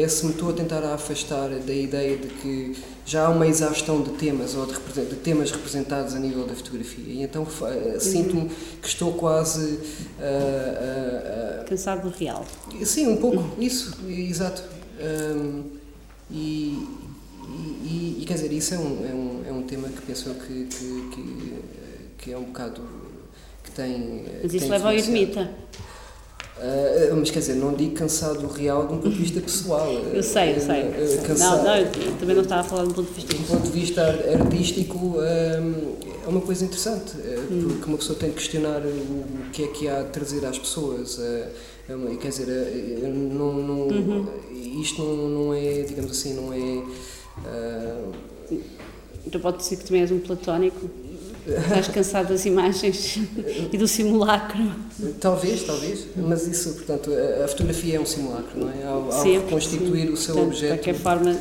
[0.00, 4.02] é se me estou a tentar afastar da ideia de que já há uma exaustão
[4.02, 7.04] de temas ou de, de temas representados a nível da fotografia.
[7.06, 8.50] E então uh, sinto-me
[8.82, 9.78] que estou quase.
[10.18, 12.44] Uh, uh, Cansado do real.
[12.84, 14.62] Sim, um pouco, isso, exato.
[15.00, 15.64] Um,
[16.30, 16.84] e,
[17.84, 20.64] e, e, quer dizer, isso é um, é um, é um tema que penso que,
[20.64, 21.54] que, que,
[22.18, 22.82] que é um bocado.
[23.62, 24.24] que tem.
[24.42, 25.48] Mas isso leva ao ermita.
[26.58, 29.92] Uh, mas quer dizer, não digo cansado real de um ponto de vista pessoal.
[30.12, 30.84] Eu sei, eu sei.
[30.84, 33.46] Uh, cansado, não, não, também não estava a falar de um ponto de vista Do
[33.46, 34.02] ponto de vista
[34.40, 37.12] artístico, é uma coisa interessante,
[37.50, 37.68] hum.
[37.68, 41.18] porque uma pessoa tem que questionar o que é que há a trazer às pessoas.
[41.20, 41.50] É
[42.20, 42.46] quer dizer,
[43.06, 44.26] não, não, uhum.
[44.80, 46.82] isto não, não é, digamos assim, não é.
[49.26, 50.90] então pode dizer que também és um platónico?
[51.46, 53.18] Estás cansado das imagens
[53.72, 54.58] e do simulacro?
[55.20, 57.10] Talvez, talvez, mas isso, portanto,
[57.44, 58.84] a fotografia é um simulacro, não é?
[58.84, 60.12] Ao, ao reconstituir sim.
[60.12, 60.72] o seu portanto, objeto.
[60.72, 61.36] De qualquer forma,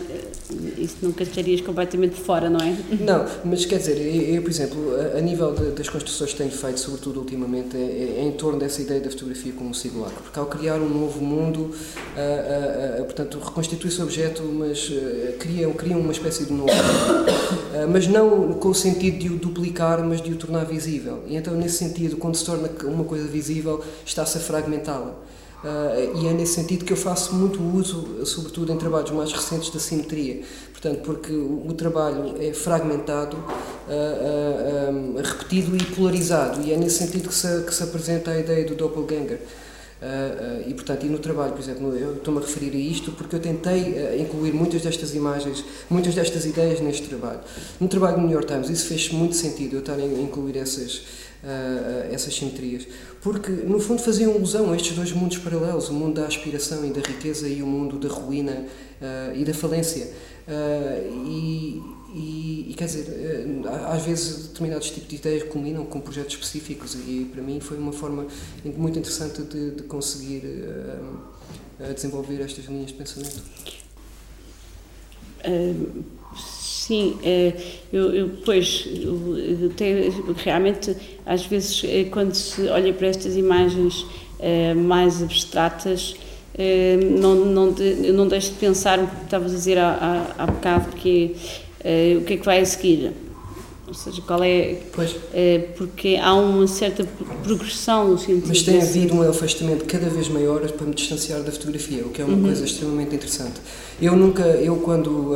[0.78, 2.76] isso nunca estarias completamente fora, não é?
[3.00, 6.52] Não, mas quer dizer, eu, por exemplo, a, a nível de, das construções que tenho
[6.52, 10.38] feito, sobretudo ultimamente, é, é, em torno dessa ideia da fotografia como um simulacro, porque
[10.38, 11.72] ao criar um novo mundo,
[12.16, 14.91] a, a, portanto, reconstitui-se o objeto, mas
[15.39, 20.04] cria, cria uma espécie de novo mundo, mas não com o sentido de o duplicar,
[20.04, 21.24] mas de o tornar visível.
[21.28, 25.16] E então, nesse sentido, quando se torna uma coisa visível, está-se a fragmentá-la.
[25.66, 29.72] Uh, e é nesse sentido que eu faço muito uso, sobretudo em trabalhos mais recentes,
[29.72, 30.43] da simetria.
[30.72, 36.78] Portanto, porque o, o trabalho é fragmentado, uh, uh, um, repetido e polarizado, e é
[36.78, 39.39] nesse sentido que se, que se apresenta a ideia do doppelganger.
[39.39, 43.13] Uh, uh, e portanto, e no trabalho, por exemplo, eu estou-me a referir a isto
[43.13, 47.39] porque eu tentei incluir muitas destas imagens, muitas destas ideias neste trabalho.
[47.80, 51.01] No trabalho do New York Times, isso fez muito sentido, eu estar a incluir essas,
[52.11, 52.86] essas simetrias,
[53.26, 56.91] porque no fundo faziam alusão a estes dois mundos paralelos, o mundo da aspiração e
[56.91, 58.67] da riqueza e o mundo da ruína
[59.34, 60.13] e da falência.
[61.28, 61.82] e,
[62.13, 63.47] e, e, quer dizer, eh,
[63.91, 67.91] às vezes determinados tipos de ideias culminam com projetos específicos e para mim foi uma
[67.91, 68.28] forma
[68.63, 73.41] muito interessante de, de conseguir uh, desenvolver estas linhas de pensamento.
[76.86, 77.61] Sim, uh,
[77.91, 81.81] eu, eu, pois, eu realmente, às vezes,
[82.11, 84.05] quando se olha para estas imagens
[84.75, 86.15] mais abstratas,
[87.19, 87.75] não, não,
[88.13, 89.89] não deixo de pensar o que estavas a dizer há,
[90.38, 91.36] há, há bocado, que
[91.79, 93.11] uh, o que é que vai a seguir.
[93.88, 94.81] Ou seja, qual é.
[94.93, 95.11] Pois.
[95.11, 97.03] Uh, porque há uma certa
[97.43, 98.47] progressão no sentido.
[98.47, 102.21] Mas tem havido um afastamento cada vez maior para me distanciar da fotografia, o que
[102.21, 102.43] é uma uhum.
[102.43, 103.61] coisa extremamente interessante.
[104.01, 104.43] Eu nunca.
[104.43, 105.33] Eu, quando.
[105.33, 105.36] Uh,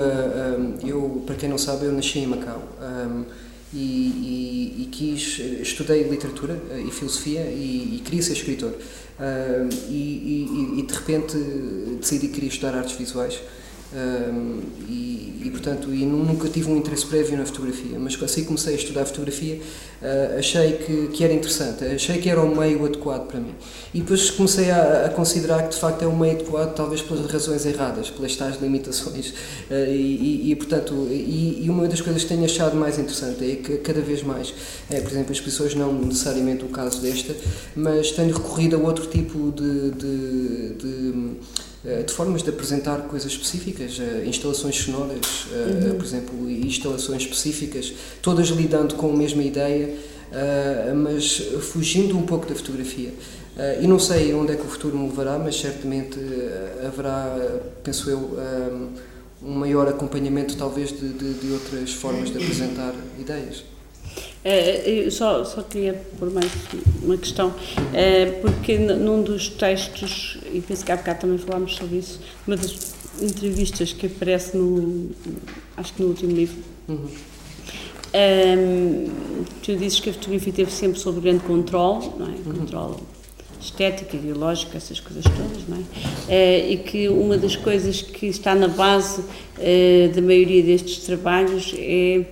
[0.59, 2.63] um, eu, para quem não sabe, eu nasci em Macau.
[2.81, 3.23] Um,
[3.71, 8.71] e, e, e, quis, estudei literatura e filosofia e, e queria ser escritor.
[8.71, 11.37] Uh, e, e, de repente
[11.99, 13.39] decidi que queria estudar artes visuais
[13.91, 18.73] um, e, e, portanto, e nunca tive um interesse prévio na fotografia, mas assim comecei
[18.73, 23.27] a estudar fotografia, uh, achei que, que era interessante, achei que era o meio adequado
[23.27, 23.55] para mim.
[23.93, 27.25] E depois comecei a, a, considerar que de facto é o meio adequado, talvez pelas
[27.31, 29.29] razões erradas, pelas tais limitações.
[29.71, 33.55] Uh, e, e, portanto, e, e, uma das coisas que tenho achado mais interessante é
[33.55, 34.53] que cada vez mais,
[34.89, 37.35] é, por exemplo, as pessoas, não necessariamente o caso desta,
[37.75, 41.37] mas tenho recorrido a outro tipo de, de, de
[41.83, 45.95] de formas de apresentar coisas específicas, eh, instalações sonoras, eh, uhum.
[45.95, 49.95] por exemplo, instalações específicas, todas lidando com a mesma ideia,
[50.95, 53.11] mas fugindo um pouco da fotografia.
[53.81, 56.19] E não sei onde é que o futuro me levará, mas certamente
[56.85, 57.35] haverá,
[57.83, 58.37] penso eu,
[59.41, 63.63] um maior acompanhamento talvez de, de, de outras formas de apresentar ideias.
[64.43, 66.49] É, eu só, só queria pôr mais
[67.03, 67.53] uma questão,
[67.93, 72.55] é, porque num dos textos, e penso que há bocado também falámos sobre isso, uma
[72.55, 75.09] das entrevistas que aparece no,
[75.75, 77.07] acho que no último livro, uhum.
[78.13, 78.55] é,
[79.61, 82.29] tu dizes que a fotografia teve sempre sob grande controle, não é?
[82.29, 82.59] Uhum.
[82.59, 82.95] Controle
[83.61, 86.33] estético, ideológico, essas coisas todas, não é?
[86.33, 86.71] é?
[86.71, 89.21] E que uma das coisas que está na base
[89.57, 92.25] é, da maioria destes trabalhos é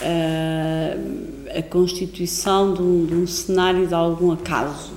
[0.00, 4.92] a, a constituição de um, de um, cenário de algum acaso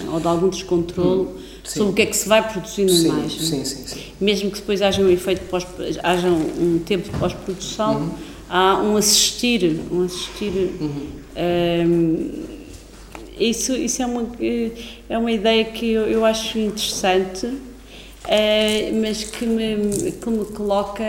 [0.00, 0.10] é?
[0.10, 3.08] ou de algum descontrole hum, sobre o que é que se vai produzir na sim,
[3.08, 3.40] imagem.
[3.40, 4.00] Sim, sim, sim.
[4.20, 5.66] Mesmo que depois haja um efeito pós,
[6.02, 8.10] haja um tempo de pós-produção, uhum.
[8.48, 10.72] há um assistir, um assistir.
[10.80, 11.06] Uhum.
[11.36, 12.30] Um,
[13.38, 14.28] isso, isso é, uma,
[15.08, 21.02] é uma ideia que eu, eu acho interessante, uh, mas que me, que me coloca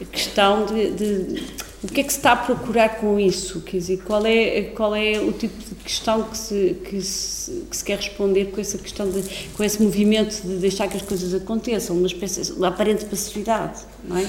[0.00, 1.42] a questão de, de
[1.84, 3.60] o que é que se está a procurar com isso?
[3.60, 7.76] Quer dizer, qual é, qual é o tipo de questão que se, que se, que
[7.76, 9.22] se quer responder com essa questão, de,
[9.54, 14.16] com esse movimento de deixar que as coisas aconteçam, uma espécie de aparente passividade, não
[14.16, 14.26] é?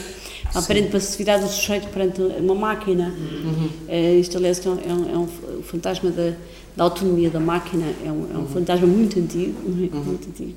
[0.53, 3.08] a aparente passividade do sujeito perante uma máquina.
[3.18, 3.70] Uhum.
[3.88, 6.34] Uh, isto, aliás, é um, é um, é fantasma da,
[6.76, 8.48] da, autonomia da máquina, é um, é um uhum.
[8.48, 9.96] fantasma muito antigo, é?
[9.96, 10.04] uhum.
[10.04, 10.54] muito antigo.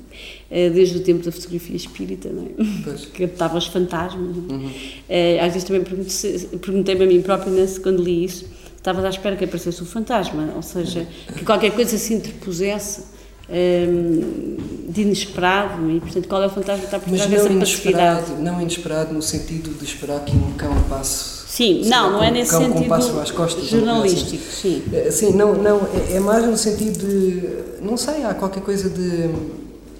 [0.49, 2.93] Uh, desde o tempo da fotografia espírita, não é?
[3.13, 4.35] que captava os fantasmas.
[4.35, 4.67] Uhum.
[4.67, 7.51] Uh, às vezes também perguntei-me a mim própria,
[7.81, 8.45] quando li isso,
[8.77, 11.07] estava à espera que aparecesse um fantasma, ou seja,
[11.37, 14.57] que qualquer coisa se interpusesse um,
[14.89, 18.31] de inesperado e, portanto, qual é o fantasma que está por trás dessa passividade?
[18.33, 22.55] Não inesperado no sentido de esperar que um cão passe Sim, não, não é nesse
[22.55, 24.81] sentido costas, jornalístico, assim.
[24.81, 24.83] sim.
[24.93, 28.89] É, sim, não, não, é, é mais no sentido de, não sei, há qualquer coisa
[28.89, 29.29] de,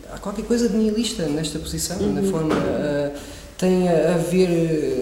[0.10, 2.14] há qualquer coisa de nihilista nesta posição, uhum.
[2.14, 3.12] na forma, uh,
[3.58, 4.48] tem a, a ver,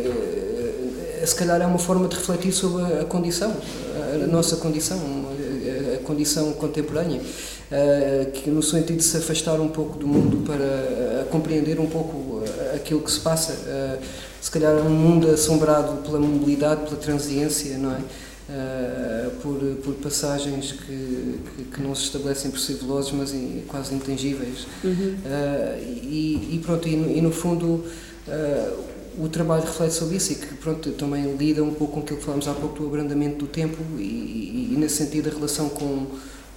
[0.08, 3.54] uh, se calhar é uma forma de refletir sobre a condição,
[3.96, 7.22] a, a nossa condição, a, a condição contemporânea.
[7.70, 12.42] Uh, que no sentido de se afastar um pouco do mundo para compreender um pouco
[12.74, 13.54] aquilo que se passa.
[14.42, 18.02] Se calhar um mundo assombrado pela mobilidade, pela transiência, não é?
[19.42, 23.94] por, por passagens que, que, que, não se estabelecem por ser velozes, mas in, quase
[23.94, 24.66] intangíveis.
[24.84, 25.18] Uhum.
[25.82, 27.84] E, e, pronto, e no, e no fundo
[29.18, 32.26] o trabalho reflete sobre isso e que pronto, também lida um pouco com aquilo que
[32.26, 36.06] falámos há pouco do abrandamento do tempo e, e, e nesse sentido a relação com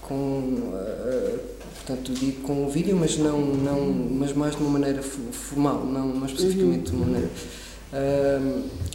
[0.03, 1.41] com uh,
[1.77, 6.09] portanto digo com o vídeo mas não não mas mais de uma maneira formal não,
[6.09, 7.31] não especificamente de uma maneira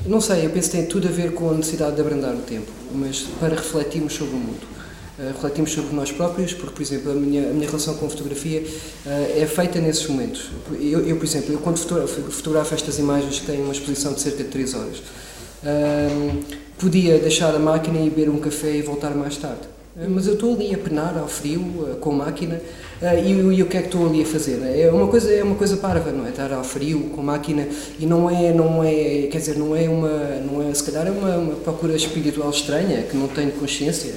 [0.06, 2.42] não sei eu penso que tem tudo a ver com a necessidade de abrandar o
[2.42, 4.76] tempo mas para refletirmos sobre o mundo
[5.18, 8.10] Uh, refletimos sobre nós próprios, porque, por exemplo, a minha, a minha relação com a
[8.10, 10.50] fotografia uh, é feita nesses momentos.
[10.72, 14.20] Eu, eu, por exemplo, eu quando fotografo, fotografo estas imagens que têm uma exposição de
[14.20, 16.44] cerca de 3 horas, uh,
[16.78, 19.75] podia deixar a máquina e beber um café e voltar mais tarde.
[19.98, 22.62] Eh, mas eu estou ali a penar ao frio, eh, com máquina,
[23.02, 24.60] eh, e, e, o que é que estou ali a fazer?
[24.62, 26.30] É uma coisa, é uma coisa parva, não é?
[26.30, 27.66] Estar ao frio, com máquina,
[27.98, 30.10] e não é, não é, quer dizer, não é uma,
[30.42, 34.14] não é, se calhar é uma, uma procura espiritual estranha, que não tenho consciência,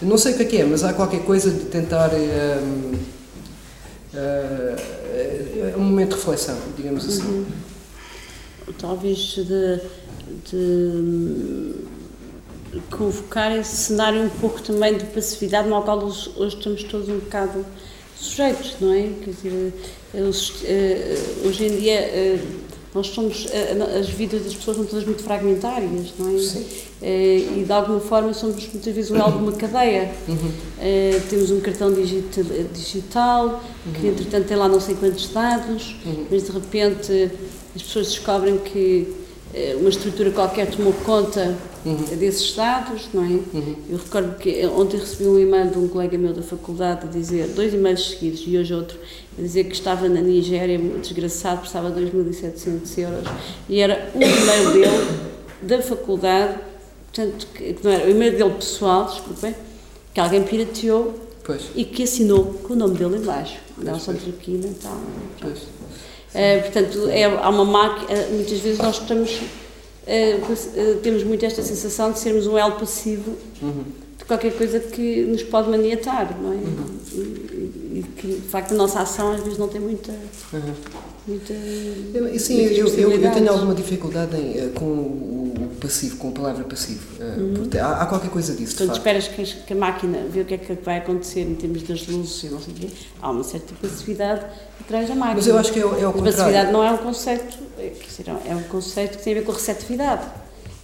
[0.00, 2.58] não sei o que é que é, mas há qualquer coisa de tentar, é
[5.76, 7.22] um momento de reflexão, digamos assim.
[7.22, 7.44] Uhum.
[8.78, 9.80] Talvez de,
[10.50, 11.74] de
[12.90, 17.18] convocar esse cenário um pouco também de passividade no qual hoje, hoje estamos todos um
[17.18, 17.64] bocado
[18.16, 19.10] sujeitos, não é?
[19.22, 19.74] Quer dizer,
[20.64, 22.38] eh, hoje em dia eh,
[22.94, 26.38] nós somos, eh, as vidas das pessoas são todas muito fragmentárias, não é?
[26.38, 26.64] Sim.
[27.04, 30.12] E de alguma forma somos muitas vezes o elo de uma cadeia.
[30.28, 30.52] Uhum.
[31.28, 33.46] Temos um cartão digital, digital
[33.84, 33.92] uhum.
[33.92, 36.26] que entretanto tem lá não sei quantos dados, uhum.
[36.30, 37.30] mas de repente
[37.74, 39.12] as pessoas descobrem que
[39.80, 42.16] uma estrutura qualquer tomou conta uhum.
[42.16, 43.28] desses dados, não é?
[43.28, 43.76] Uhum.
[43.90, 47.48] Eu recordo que ontem recebi um e-mail de um colega meu da faculdade a dizer,
[47.48, 48.98] dois e-mails seguidos e hoje outro,
[49.38, 53.28] a dizer que estava na Nigéria, desgraçado, prestava 2.700 euros
[53.68, 55.08] e era um e-mail dele,
[55.62, 56.58] da faculdade,
[57.12, 59.54] portanto, que não era o e-mail dele pessoal, desculpem,
[60.12, 61.14] que alguém pirateou
[61.44, 61.62] pois.
[61.74, 64.96] e que assinou com o nome dele embaixo, Nelson Traquina e tal.
[66.32, 69.38] Uh, portanto, é, há uma máquina, muitas vezes nós estamos
[70.06, 73.84] uh, temos muito esta sensação de sermos um elo passivo uhum.
[74.18, 76.56] de qualquer coisa que nos pode maniatar, não é?
[76.56, 76.86] Uhum.
[77.12, 80.12] E, e, que, de facto, a nossa ação às vezes não tem muita.
[80.52, 80.74] Uhum.
[81.26, 86.28] muita eu, sim, eu, eu, eu, tenho alguma dificuldade em, uh, com o passivo, com
[86.28, 87.00] a palavra passivo.
[87.20, 88.76] Uh, há, há, qualquer coisa disso.
[88.76, 91.82] Portanto, esperas que, que, a máquina vê o que é que vai acontecer em termos
[91.82, 92.88] das luzes e não sei o quê.
[93.20, 94.46] Há uma certa passividade
[94.80, 95.36] atrás da máquina.
[95.36, 96.24] Mas eu acho que é, é o contrário.
[96.24, 97.58] Passividade não é um conceito
[98.46, 100.26] é um conceito que tem a ver com receptividade.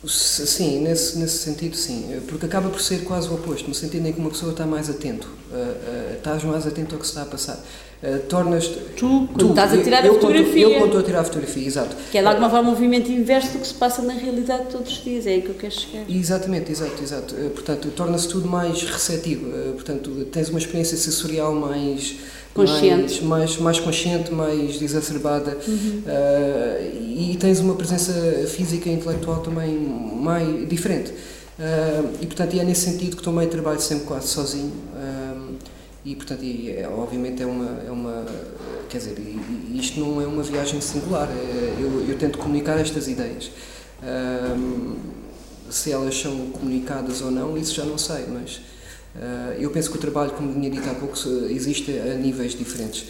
[0.06, 4.12] Sim, nesse, nesse sentido sim, porque acaba por ser quase o oposto, no sentido em
[4.12, 7.22] que uma pessoa está mais atento, uh, uh, estás mais atento ao que se está
[7.22, 7.60] a passar.
[8.00, 10.62] Uh, tornas tu, tu estás a tirar eu, a fotografia.
[10.62, 11.96] Eu, eu estou a tirar a fotografia, exato.
[12.10, 14.92] Que é de alguma forma um movimento inverso do que se passa na realidade todos
[14.92, 16.04] os dias, é aí que eu quero chegar.
[16.08, 17.34] Exatamente, exato, exato.
[17.54, 22.16] portanto, torna-se tudo mais receptivo, portanto, tens uma experiência sensorial mais
[22.58, 23.24] consciente.
[23.24, 26.02] Mais, mais, mais consciente, mais exacerbada uhum.
[26.06, 28.12] uh, e tens uma presença
[28.48, 31.10] física e intelectual também mais diferente.
[31.58, 35.17] Uh, e portanto é nesse sentido que também trabalho sempre quase sozinho uh,
[36.12, 38.24] e portanto e, é, obviamente é uma, é uma
[38.88, 39.16] quer dizer,
[39.74, 43.50] isto não é uma viagem singular, é, eu, eu tento comunicar estas ideias.
[45.70, 48.60] se elas são comunicadas ou não, isso já não sei, mas
[49.16, 51.16] eh, eu penso que o trabalho, como tinha dito há pouco,
[51.50, 53.02] existe a níveis diferentes.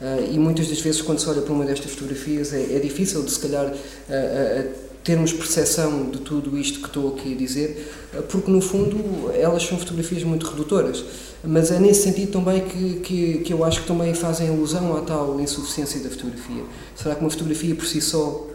[0.00, 3.22] Uh, e muitas das vezes, quando se olha para uma destas fotografias, é, é difícil
[3.22, 4.70] de se calhar uh,
[5.02, 7.92] termos percepção de tudo isto que estou aqui a dizer,
[8.30, 11.04] porque no fundo elas são fotografias muito redutoras.
[11.44, 15.00] Mas é nesse sentido também que, que, que eu acho que também fazem alusão à
[15.00, 16.62] tal insuficiência da fotografia.
[16.94, 18.46] Será que uma fotografia por si só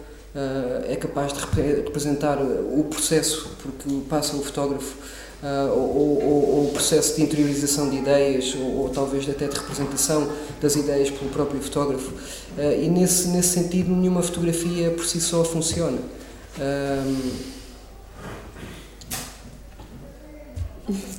[0.87, 1.39] é capaz de
[1.83, 4.95] representar o processo porque passa o fotógrafo
[5.37, 9.55] Uh, ou, ou, ou, o processo de interiorização de ideias, ou, ou, talvez até de
[9.55, 10.27] representação
[10.59, 12.11] das ideias pelo próprio fotógrafo.
[12.57, 15.99] Uh, e nesse, nesse sentido, nenhuma fotografia por si só funciona.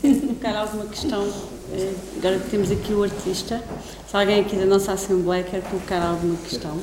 [0.01, 1.33] Colocar alguma questão,
[1.73, 3.63] eh, agora que temos aqui o artista,
[4.09, 6.81] se alguém aqui da nossa Assembleia quer colocar alguma questão.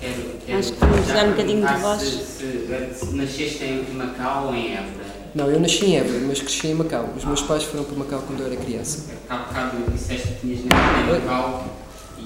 [0.00, 2.02] Quero, quero Acho que vamos dar um bocadinho de voz.
[2.02, 5.04] Se, se, se nasceste em Macau ou em Évora?
[5.34, 7.08] Não, eu nasci em Évora, mas cresci em Macau.
[7.16, 9.04] Os meus pais foram para Macau quando eu era criança.
[9.28, 11.64] Há bocado disseste que tinhas nascido em Macau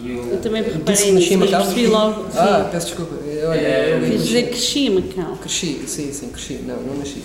[0.05, 0.25] eu...
[0.33, 1.67] Eu também me reparei nisso, mas Macau?
[1.67, 2.27] percebi logo.
[2.35, 2.71] Ah, sim.
[2.73, 3.15] peço desculpa.
[3.49, 5.37] Olha, É, eu Quis dizer que cresci em Macau.
[5.37, 6.55] Cresci, sim, sim, cresci.
[6.67, 7.23] Não, não nasci.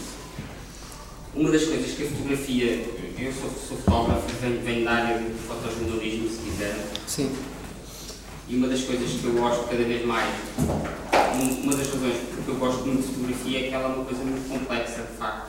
[1.36, 2.86] Uma das coisas que a fotografia,
[3.20, 6.76] eu sou, sou fotógrafo, venho, venho da área de fotojornalismo, se quiser,
[7.08, 7.32] Sim.
[8.48, 10.30] e uma das coisas que eu gosto cada vez mais,
[11.36, 14.06] um- uma das razões porque eu gosto muito de fotografia é que ela é uma
[14.06, 15.48] coisa muito complexa, de facto.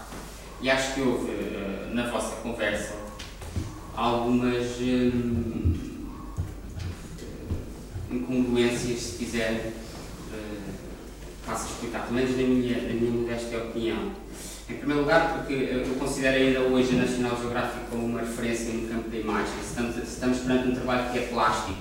[0.63, 2.95] E acho que houve, eh, na vossa conversa,
[3.95, 5.75] algumas hum,
[8.17, 9.73] incongruências, se quiser,
[10.33, 10.71] eh,
[11.49, 14.13] a explicar, pelo menos na minha, na minha modesta opinião.
[14.69, 18.89] Em primeiro lugar, porque eu considero ainda hoje a National Geographic como uma referência no
[18.89, 19.53] campo da imagem.
[19.63, 21.79] Estamos, estamos perante um trabalho que é plástico,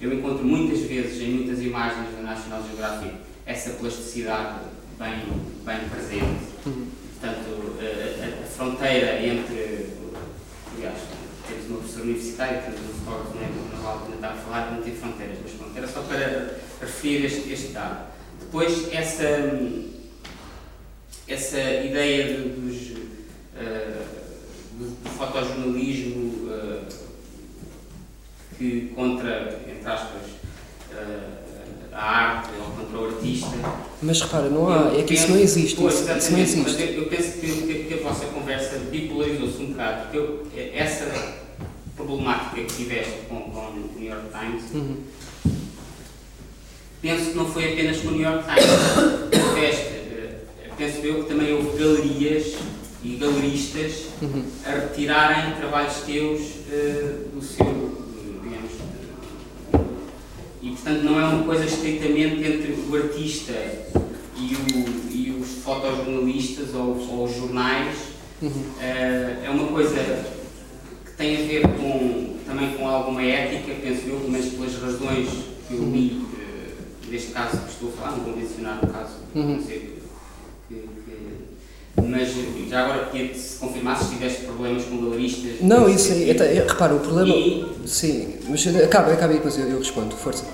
[0.00, 3.14] eu encontro muitas vezes em muitas imagens da National Geographic
[3.44, 4.60] essa plasticidade
[4.98, 5.22] bem,
[5.64, 6.46] bem presente.
[6.62, 9.90] Portanto, a, a- a fronteira entre.
[10.74, 10.98] Aliás,
[11.48, 13.48] temos uma professora universitária, temos um fotógrafo, não, é,
[14.14, 18.06] estar a falar, não tem fronteiras, mas pronto, era só para referir este, este dado.
[18.40, 19.24] Depois, essa,
[21.28, 22.92] essa ideia de- dos,
[23.56, 24.02] eh,
[24.78, 26.80] do, do fotojornalismo eh,
[28.58, 30.22] que contra, entre aspas,
[30.92, 31.18] eh,
[31.92, 33.48] a arte ou contra o artista,
[34.02, 35.76] Mas repara, não há, é que isso não existe.
[35.76, 36.94] Pois, Isso, isso não exatamente, mas existe.
[36.94, 41.04] eu, eu penso que, que- que a vossa conversa bipolarizou-se um bocado, porque eu, essa
[42.06, 44.96] problemática que tiveste com, com o New York Times, Uhum.
[47.02, 49.54] penso que não foi apenas com o New York Times.
[49.54, 50.38] Tiveste, eh,
[50.78, 52.54] penso eu que também houve galerias
[53.02, 54.44] e galeristas Uhum.
[54.64, 56.40] a retirarem trabalhos teus
[56.70, 57.66] eh, do seu,
[58.42, 58.72] digamos,
[59.74, 59.78] eh,
[60.62, 63.52] e portanto não é uma coisa estritamente entre o artista
[64.36, 67.94] e, o- e os fotojornalistas ou, ou os jornais,
[68.42, 68.52] Uhum.
[68.82, 69.96] Eh, é uma coisa
[71.16, 75.28] tem a ver com, também com alguma ética, penso eu, pelo menos pelas razões
[75.68, 76.72] que eu li, eh,
[77.10, 79.62] neste caso que estou a falar, não vou mencionar o caso, Uhum.
[79.66, 79.96] sei
[80.68, 82.28] que, que- mas
[82.68, 85.60] já agora que se confirmasse se tiveste problemas com galeristas.
[85.62, 87.34] Não, isso aí, até- repara, o problema.
[87.34, 90.44] E- Sim, mas acaba, acaba aí, depois eu, eu respondo, força.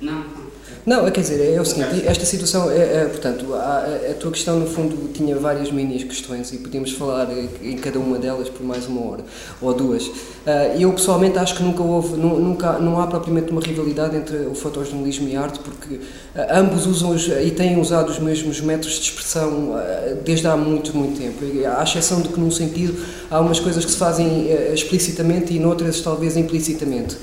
[0.00, 0.47] Não, não.
[0.88, 4.58] Não, quer dizer, é o seguinte, esta situação, é, é, portanto, a, a tua questão
[4.58, 7.28] no fundo tinha várias mini questões e podíamos falar
[7.62, 9.22] em cada uma delas por mais uma hora
[9.60, 10.10] ou duas.
[10.46, 14.36] Ah, eu pessoalmente acho que nunca houve, nu- nunca, não há propriamente uma rivalidade entre
[14.46, 16.00] o fotojornalismo e a arte porque
[16.34, 20.56] ah, ambos usam os, e têm usado os mesmos métodos de expressão ah, desde há
[20.56, 21.44] muito, muito tempo.
[21.78, 22.96] À exceção de que num sentido
[23.30, 27.14] há umas coisas que se fazem explicitamente e noutras talvez implicitamente.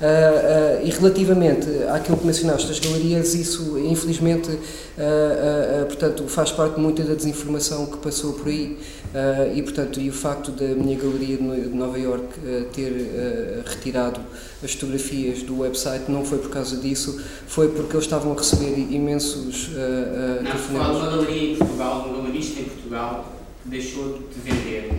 [0.00, 4.50] Ah, ah, e relativamente àquilo que mencionaste das galerias, isso infelizmente
[4.98, 8.78] ah, portanto, faz parte muito da desinformação que passou por aí
[9.54, 12.26] e, portanto, e o facto da minha galeria de No- de Nova York
[12.72, 14.20] ter retirado
[14.64, 18.74] as fotografias do website não foi por causa disso, foi porque eles estavam a receber
[18.90, 20.96] imensos ah, Não, telefonemas.
[20.96, 23.32] uma galeria em Portugal, um galerista em Portugal
[23.62, 24.90] que deixou de vender.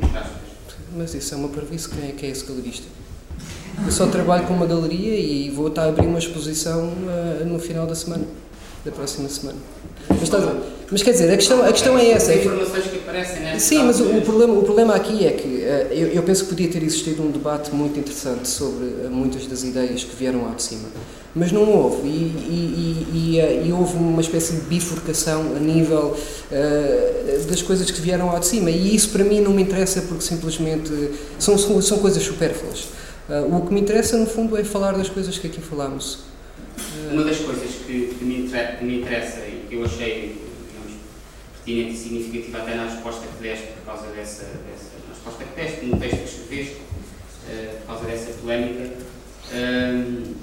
[0.95, 2.85] Mas isso é uma previsão, quem é, quem é esse galerista?
[3.85, 7.59] Eu só trabalho com uma galeria e vou estar a abrir uma exposição ah, no
[7.59, 8.23] final da semana,
[8.85, 9.57] da próxima semana.
[10.09, 10.55] Mas, a-
[10.91, 12.31] mas quer dizer, a questão, a questão é essa.
[12.33, 15.31] É que- informações que aparecem nesta Sim, mas o, o problema, o problema aqui é
[15.31, 19.07] que eh, eu, eu penso que podia ter existido um debate muito interessante sobre eh,
[19.09, 20.87] muitas das ideias que vieram lá de cima.
[21.35, 26.15] Mas não houve, e, e- e- e, houve uma espécie de bifurcação a nível
[26.51, 28.69] eh, das coisas que vieram lá de cima.
[28.69, 30.91] E isso para mim não me interessa porque simplesmente
[31.39, 32.85] são, são, são coisas supérfluas.
[33.33, 36.19] Eh, o que me interessa, no fundo, é falar das coisas que aqui falámos.
[36.77, 40.37] Eh, Uma das coisas que, que me que me interessa e que eu achei
[40.69, 40.99] digamos,
[41.65, 45.85] pertinente e significativa até na resposta que deste por causa dessa, dessa resposta que deste,
[45.87, 46.77] no texto que escreveste,
[47.49, 48.91] eh, por causa dessa polémica,
[49.51, 50.33] ehm,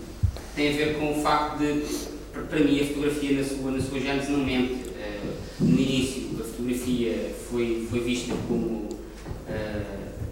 [0.57, 1.85] tem a ver com o facto de,
[2.33, 4.81] para- mim, a fotografia na sua, na sua gênese não mente.
[4.99, 5.21] Eh,
[5.61, 8.89] no início, a fotografia foi, foi vista como,
[9.49, 9.83] eh,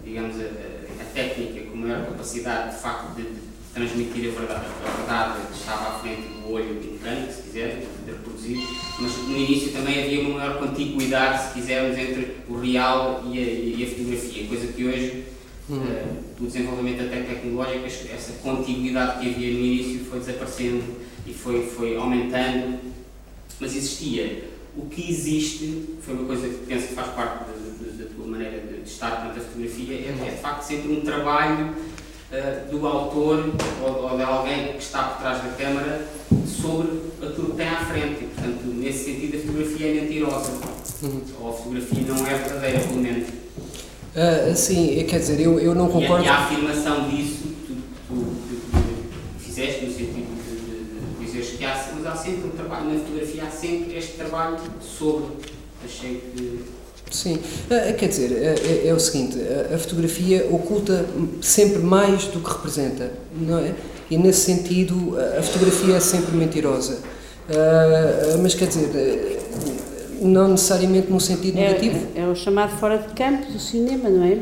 [0.03, 3.39] digamos, a- a técnica maior capacidade, de facto, de, de
[3.73, 8.57] transmitir a verdade, a verdade estava à frente do olho indicante, se quiser, de reproduzir,
[8.99, 13.41] mas no início também havia uma maior contiguidade, se quisermos, entre o real e a,
[13.41, 15.25] e a fotografia, coisa que hoje,
[15.69, 15.77] uhum.
[15.77, 20.83] uh, o desenvolvimento até tecnológico, essa contiguidade que havia no início foi desaparecendo
[21.25, 22.79] e foi, foi aumentando,
[23.59, 24.49] mas existia.
[24.75, 27.45] O que existe, foi uma coisa que penso que faz parte
[27.97, 31.01] da tua maneira de, de estar perante a fotografia, é, é de facto sempre um
[31.01, 31.73] trabalho
[32.31, 33.53] uh, do autor
[33.83, 36.07] ou, ou, de alguém que está por trás da câmara
[36.45, 38.23] sobre aquilo que tem à frente.
[38.23, 40.51] E, portanto, nesse sentido, a fotografia é mentirosa.
[41.01, 41.21] Uhum.
[41.39, 43.29] Ou a fotografia não é verdadeira, pelo menos.
[43.29, 46.25] Uh, sim, quer dizer, eu, eu não concordo.
[46.25, 47.75] E a, e a afirmação disso, tu,
[48.07, 48.79] tu, tu,
[49.39, 52.99] fizeste no sentido de, de, de dizeres que há, mas há sempre um trabalho na
[52.99, 55.59] fotografia, há sempre este trabalho sobre.
[55.85, 56.65] Achei que
[57.11, 57.39] Sim,
[57.71, 59.37] ah, quer dizer, é, é, o seguinte,
[59.73, 61.05] a fotografia oculta
[61.41, 63.73] sempre mais do que representa, não é?
[64.11, 66.99] E nesse sentido, a fotografia é sempre mentirosa.
[68.41, 69.39] Mas quer dizer,
[70.21, 72.07] não necessariamente num sentido é, negativo.
[72.15, 74.39] É, é, o chamado fora de campo do cinema, não é?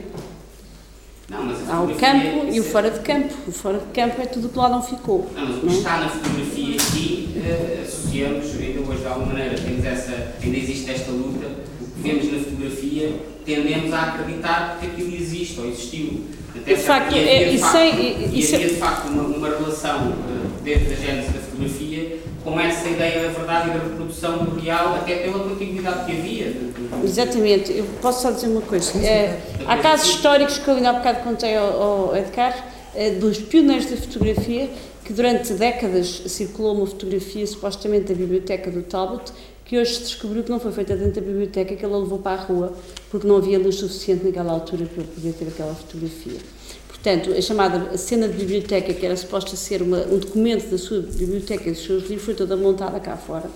[1.29, 3.33] Não, mas Há o campo e o fora de campo.
[3.47, 5.29] O fora de campo é tudo que lá não ficou.
[5.35, 5.77] Não, mas o que é?
[5.77, 7.41] está na fotografia aqui,
[7.85, 11.66] associamos, ainda hoje de alguma maneira, temos essa, ainda existe esta luta
[12.01, 13.11] vemos na fotografia,
[13.45, 16.23] tendemos a acreditar que aquilo existe ou existiu.
[16.55, 20.47] Até de facto, havia, é, de, facto, e havia de facto uma, uma relação eh,
[20.63, 24.95] desde a gênese da fotografia com essa ideia da verdade e da reprodução do real,
[24.95, 26.55] até pela continuidade que havia.
[27.03, 28.97] Exatamente, eu posso só dizer uma coisa.
[29.05, 32.55] É, há casos históricos que eu ainda há bocado contei ao, ao Edgar,
[32.95, 34.69] é, dos pioneiros da fotografia,
[35.03, 39.31] que durante décadas circulou uma fotografia supostamente da biblioteca do Talbot,
[39.67, 42.41] que hoje se descobriu que não foi feita dentro da biblioteca, que ela levou para
[42.41, 42.73] a rua,
[43.11, 46.39] porque não havia luz suficiente naquela altura para eu poder ter aquela fotografia.
[46.87, 51.01] Portanto, a chamada cena de biblioteca, que era suposta ser uma, um documento da sua
[51.01, 53.49] biblioteca e dos seus livros, foi toda montada cá fora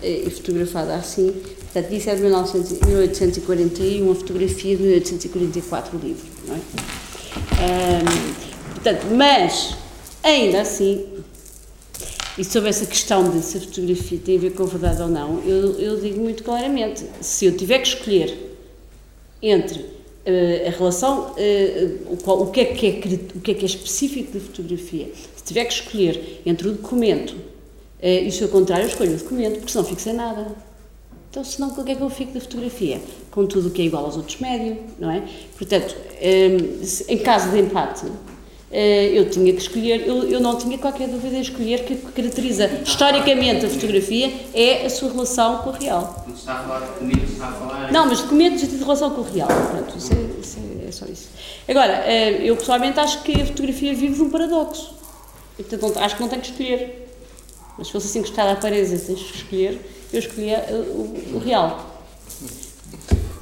[0.00, 1.32] eh, e fotografada assim.
[1.32, 6.26] Portanto, isso é de 1841, a fotografia de 1844, o livro.
[6.46, 6.60] Não é?
[8.72, 9.74] Portanto, mas,
[10.22, 11.06] ainda assim,
[12.38, 15.08] e sobre essa questão de se a fotografia tem a ver com a verdade ou
[15.08, 18.58] não, eu, eu digo muito claramente: se eu tiver que escolher
[19.40, 22.90] entre uh, a relação, uh, o, o, que é que é,
[23.36, 27.32] o que é que é específico da fotografia, se tiver que escolher entre o documento
[27.32, 27.36] uh,
[28.02, 30.54] e o seu contrário, eu escolho o documento, porque senão fico sem nada.
[31.30, 32.98] Então, senão, o que é que eu fico da fotografia?
[33.30, 35.22] Com tudo o que é igual aos outros médios, não é?
[35.58, 38.06] Portanto, um, em caso de empate,
[38.70, 41.98] eu tinha que escolher, eu, eu não tinha qualquer dúvida em escolher que
[42.84, 46.26] historicamente a fotografia é a sua relação com o real.
[46.34, 47.92] Está a falar de documentos, está a falar...
[47.92, 51.06] Não, mas documentos de relação com o real, pronto, isso é, isso é, é só
[51.06, 51.28] isso.
[51.68, 54.94] Agora, eh, eu pessoalmente acho que a fotografia vive um paradoxo,
[55.56, 57.08] portanto acho que não tem que escolher,
[57.78, 59.80] mas se fosse assim gostar parede e tens que escolher,
[60.12, 61.94] eu escolhia eh, o, o real.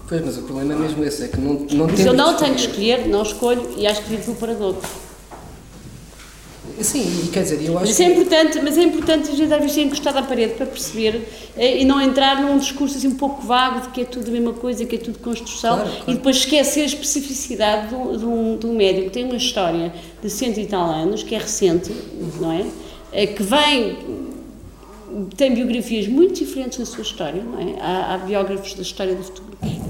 [0.07, 2.55] Pois, mas o problema é mesmo esse, é que não, não Se eu não tenho
[2.55, 5.04] que escolher, não escolho e acho que vive do paradoxo.
[6.81, 9.73] Sim, quer dizer, eu acho mas é importante, Mas é importante a gente às vezes
[9.73, 11.23] ser encostado à parede para perceber
[11.57, 14.33] eh, e não entrar num discurso assim um pouco vago de que é tudo a
[14.33, 16.11] mesma coisa, que é tudo construção claro, claro.
[16.11, 20.29] e depois esquecer a especificidade de um, de um médico que tem uma história de
[20.29, 21.93] cento e tal anos, que é recente,
[22.41, 22.67] não é?
[23.13, 24.25] é que vem
[25.37, 27.77] tem biografias muito diferentes na sua história, não é?
[27.81, 29.23] Há, há biógrafos da história da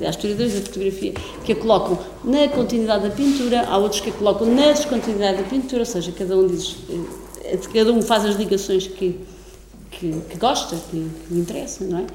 [0.05, 1.13] há historiadores da fotografia
[1.45, 5.49] que a colocam na continuidade da pintura, há outros que a colocam na descontinuidade da
[5.49, 6.77] pintura, ou seja, cada um diz,
[7.45, 9.19] eh, cada um faz as ligações que,
[9.91, 12.07] que, que gosta, que, que lhe interessa, não é?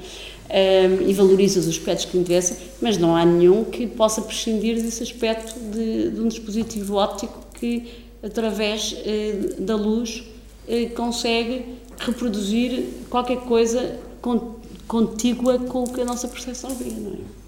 [0.52, 4.82] Um, e valoriza os aspectos que lhe interessam, mas não há nenhum que possa prescindir
[4.82, 7.84] desse aspecto de, de um dispositivo óptico que,
[8.20, 10.24] através eh, da luz,
[10.66, 11.66] eh, consegue
[11.98, 13.96] reproduzir qualquer coisa
[14.88, 17.39] contígua com o que a nossa percepção vê, não é?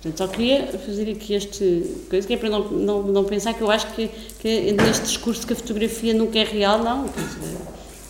[0.00, 3.60] Portanto, só queria fazer aqui este coisa, que é para não, não, não pensar que
[3.60, 7.10] eu acho que, que neste discurso que a fotografia nunca é real, não.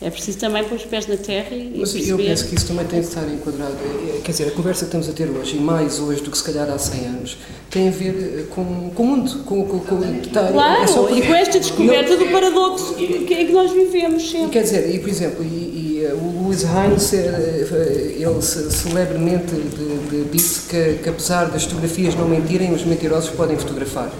[0.00, 1.76] É preciso também pôr os pés na terra e.
[1.78, 2.12] Mas perceber...
[2.12, 3.74] eu penso que isso também tem de estar enquadrado.
[3.74, 6.38] É, quer dizer, a conversa que estamos a ter hoje, e mais hoje do que
[6.38, 7.36] se calhar há 100 anos,
[7.78, 9.30] tem a ver eh, com, com o mundo.
[9.44, 10.00] Com, com, com,
[10.32, 14.50] claro, é e com esta descoberta do paradoxo em que nós vivemos sempre.
[14.50, 20.24] Quer dizer, e por exemplo, e, e eh, o Louis Hines, eh, ele celebremente de,
[20.24, 24.10] de, disse que, que, apesar das fotografias não mentirem, os mentirosos podem fotografar,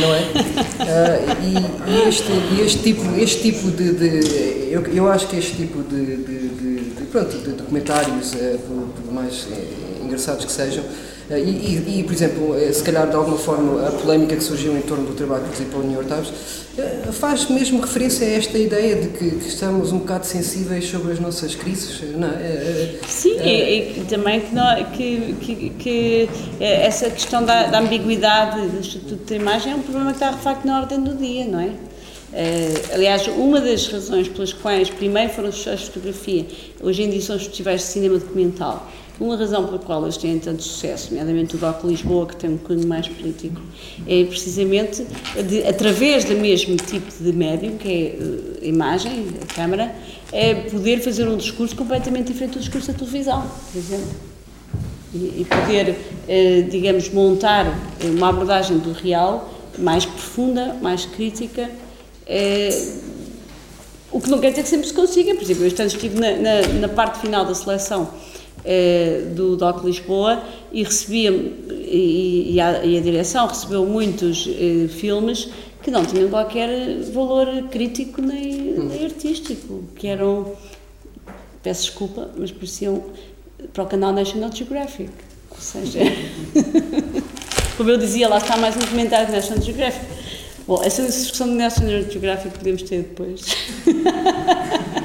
[0.00, 0.20] não é?
[0.20, 0.24] uh,
[1.44, 2.32] e, e, este,
[2.62, 7.04] este tipo, este tipo de, de eu, eu acho que este tipo de, de, de,
[7.10, 8.32] pronto, de documentários,
[8.66, 9.46] por, mais
[10.02, 10.82] engraçados que sejam,
[11.30, 14.82] E, e, e, por exemplo, se calhar de alguma forma a polémica que surgiu em
[14.82, 16.32] torno do trabalho que para o New York Times
[17.12, 21.20] faz mesmo referência a esta ideia de que, que, estamos um bocado sensíveis sobre as
[21.20, 22.94] nossas crises, não é?
[23.06, 26.28] Sim, é, e, e, também que, não, que, que, que,
[26.60, 30.42] essa questão da, da ambiguidade do Estatuto da Imagem é um problema que está de
[30.42, 31.70] facto na ordem do dia, não é?
[32.32, 36.46] Uh, aliás, uma das razões pelas quais primeiro foram os festivais de fotografia,
[36.80, 38.90] hoje em dia são os festivais de cinema documental,
[39.20, 42.56] uma razão pela qual eles têm tanto sucesso, nomeadamente o DOC Lisboa, que tem um
[42.56, 43.60] cunho mais político,
[44.06, 45.06] é precisamente
[45.46, 49.94] de, através do mesmo tipo de médium, que é a imagem, a câmara,
[50.32, 54.32] é poder fazer um discurso completamente diferente do discurso da televisão, por exemplo.
[55.14, 55.94] E, poder,
[56.26, 57.66] eh, digamos, montar
[58.02, 61.91] uma abordagem do real mais profunda, mais crítica, eh,
[64.10, 65.34] o que não quer dizer que sempre se consiga.
[65.34, 68.08] Por exemplo, eu este ano estive na, na, na parte final da seleção
[68.64, 74.86] eh, do DOC Lisboa e recebia, e, e, a, e a direção recebeu muitos eh,
[74.88, 75.48] filmes
[75.82, 76.68] que não tinham qualquer
[77.12, 80.52] valor crítico nem, nem artístico, que eram,
[81.60, 83.02] peço desculpa, mas pareciam
[83.72, 85.10] para o canal National Geographic.
[85.50, 85.98] Ou seja,
[87.76, 90.06] como eu dizia, lá está mais um comentário de National Geographic.
[90.66, 93.42] Bom, essa discussão de National Geographic podemos ter depois.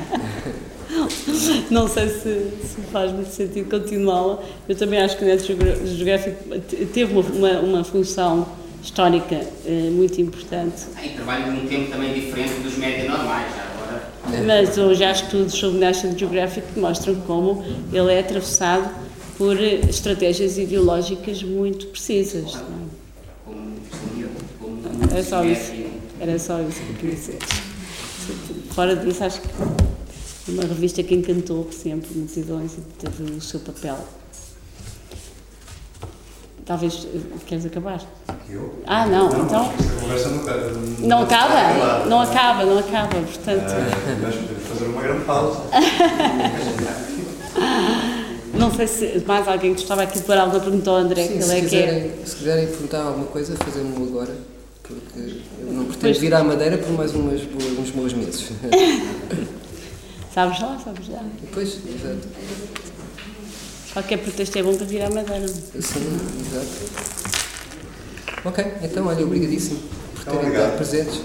[1.70, 4.40] não sei se, se, faz muito sentido continuá-la.
[4.68, 6.36] Eu também acho que o National Geographic
[6.94, 8.48] teve uma, uma, uma função
[8.84, 10.84] histórica eh, muito importante.
[11.04, 14.44] E trabalha num tempo também diferente dos médias normais, já agora.
[14.46, 18.90] Mas hoje há estudos sobre o National Geographic que mostram como ele é atravessado
[19.38, 22.54] por estratégias ideológicas muito precisas.
[22.54, 22.97] Não é?
[25.12, 25.72] Era só isso.
[26.20, 27.38] Era só isso que eu queria dizer.
[28.72, 29.48] Fora disso, acho que
[30.50, 34.00] uma revista que encantou sempre multidões e teve o seu papel.
[36.66, 37.08] Talvez
[37.46, 38.02] queres acabar?
[38.50, 38.82] Eu?
[38.86, 39.66] Ah, não, não então.
[39.66, 40.72] A conversa não acaba.
[41.00, 42.06] Não acaba?
[42.06, 43.72] Não acaba, não acaba, portanto.
[43.72, 44.36] Uh, mas
[44.68, 45.64] fazer uma grande pausa.
[48.54, 51.44] não sei se mais alguém que estava aqui para alguma pergunta ao André, Sim, que
[51.44, 52.26] ele é quiserem, que é.
[52.26, 54.36] Se quiserem perguntar alguma coisa, fazemos agora
[54.88, 58.50] porque eu não pretendo vir à Madeira por mais umas boas, uns bons meses.
[60.34, 61.24] sabes lá, sabes lá.
[61.54, 62.28] Pois, exato.
[63.92, 65.48] Qualquer pretexto é bom para vir à Madeira.
[65.48, 66.68] Sim, exato.
[68.46, 69.80] Ok, então olha, obrigadíssimo
[70.16, 71.22] por terem estado presentes.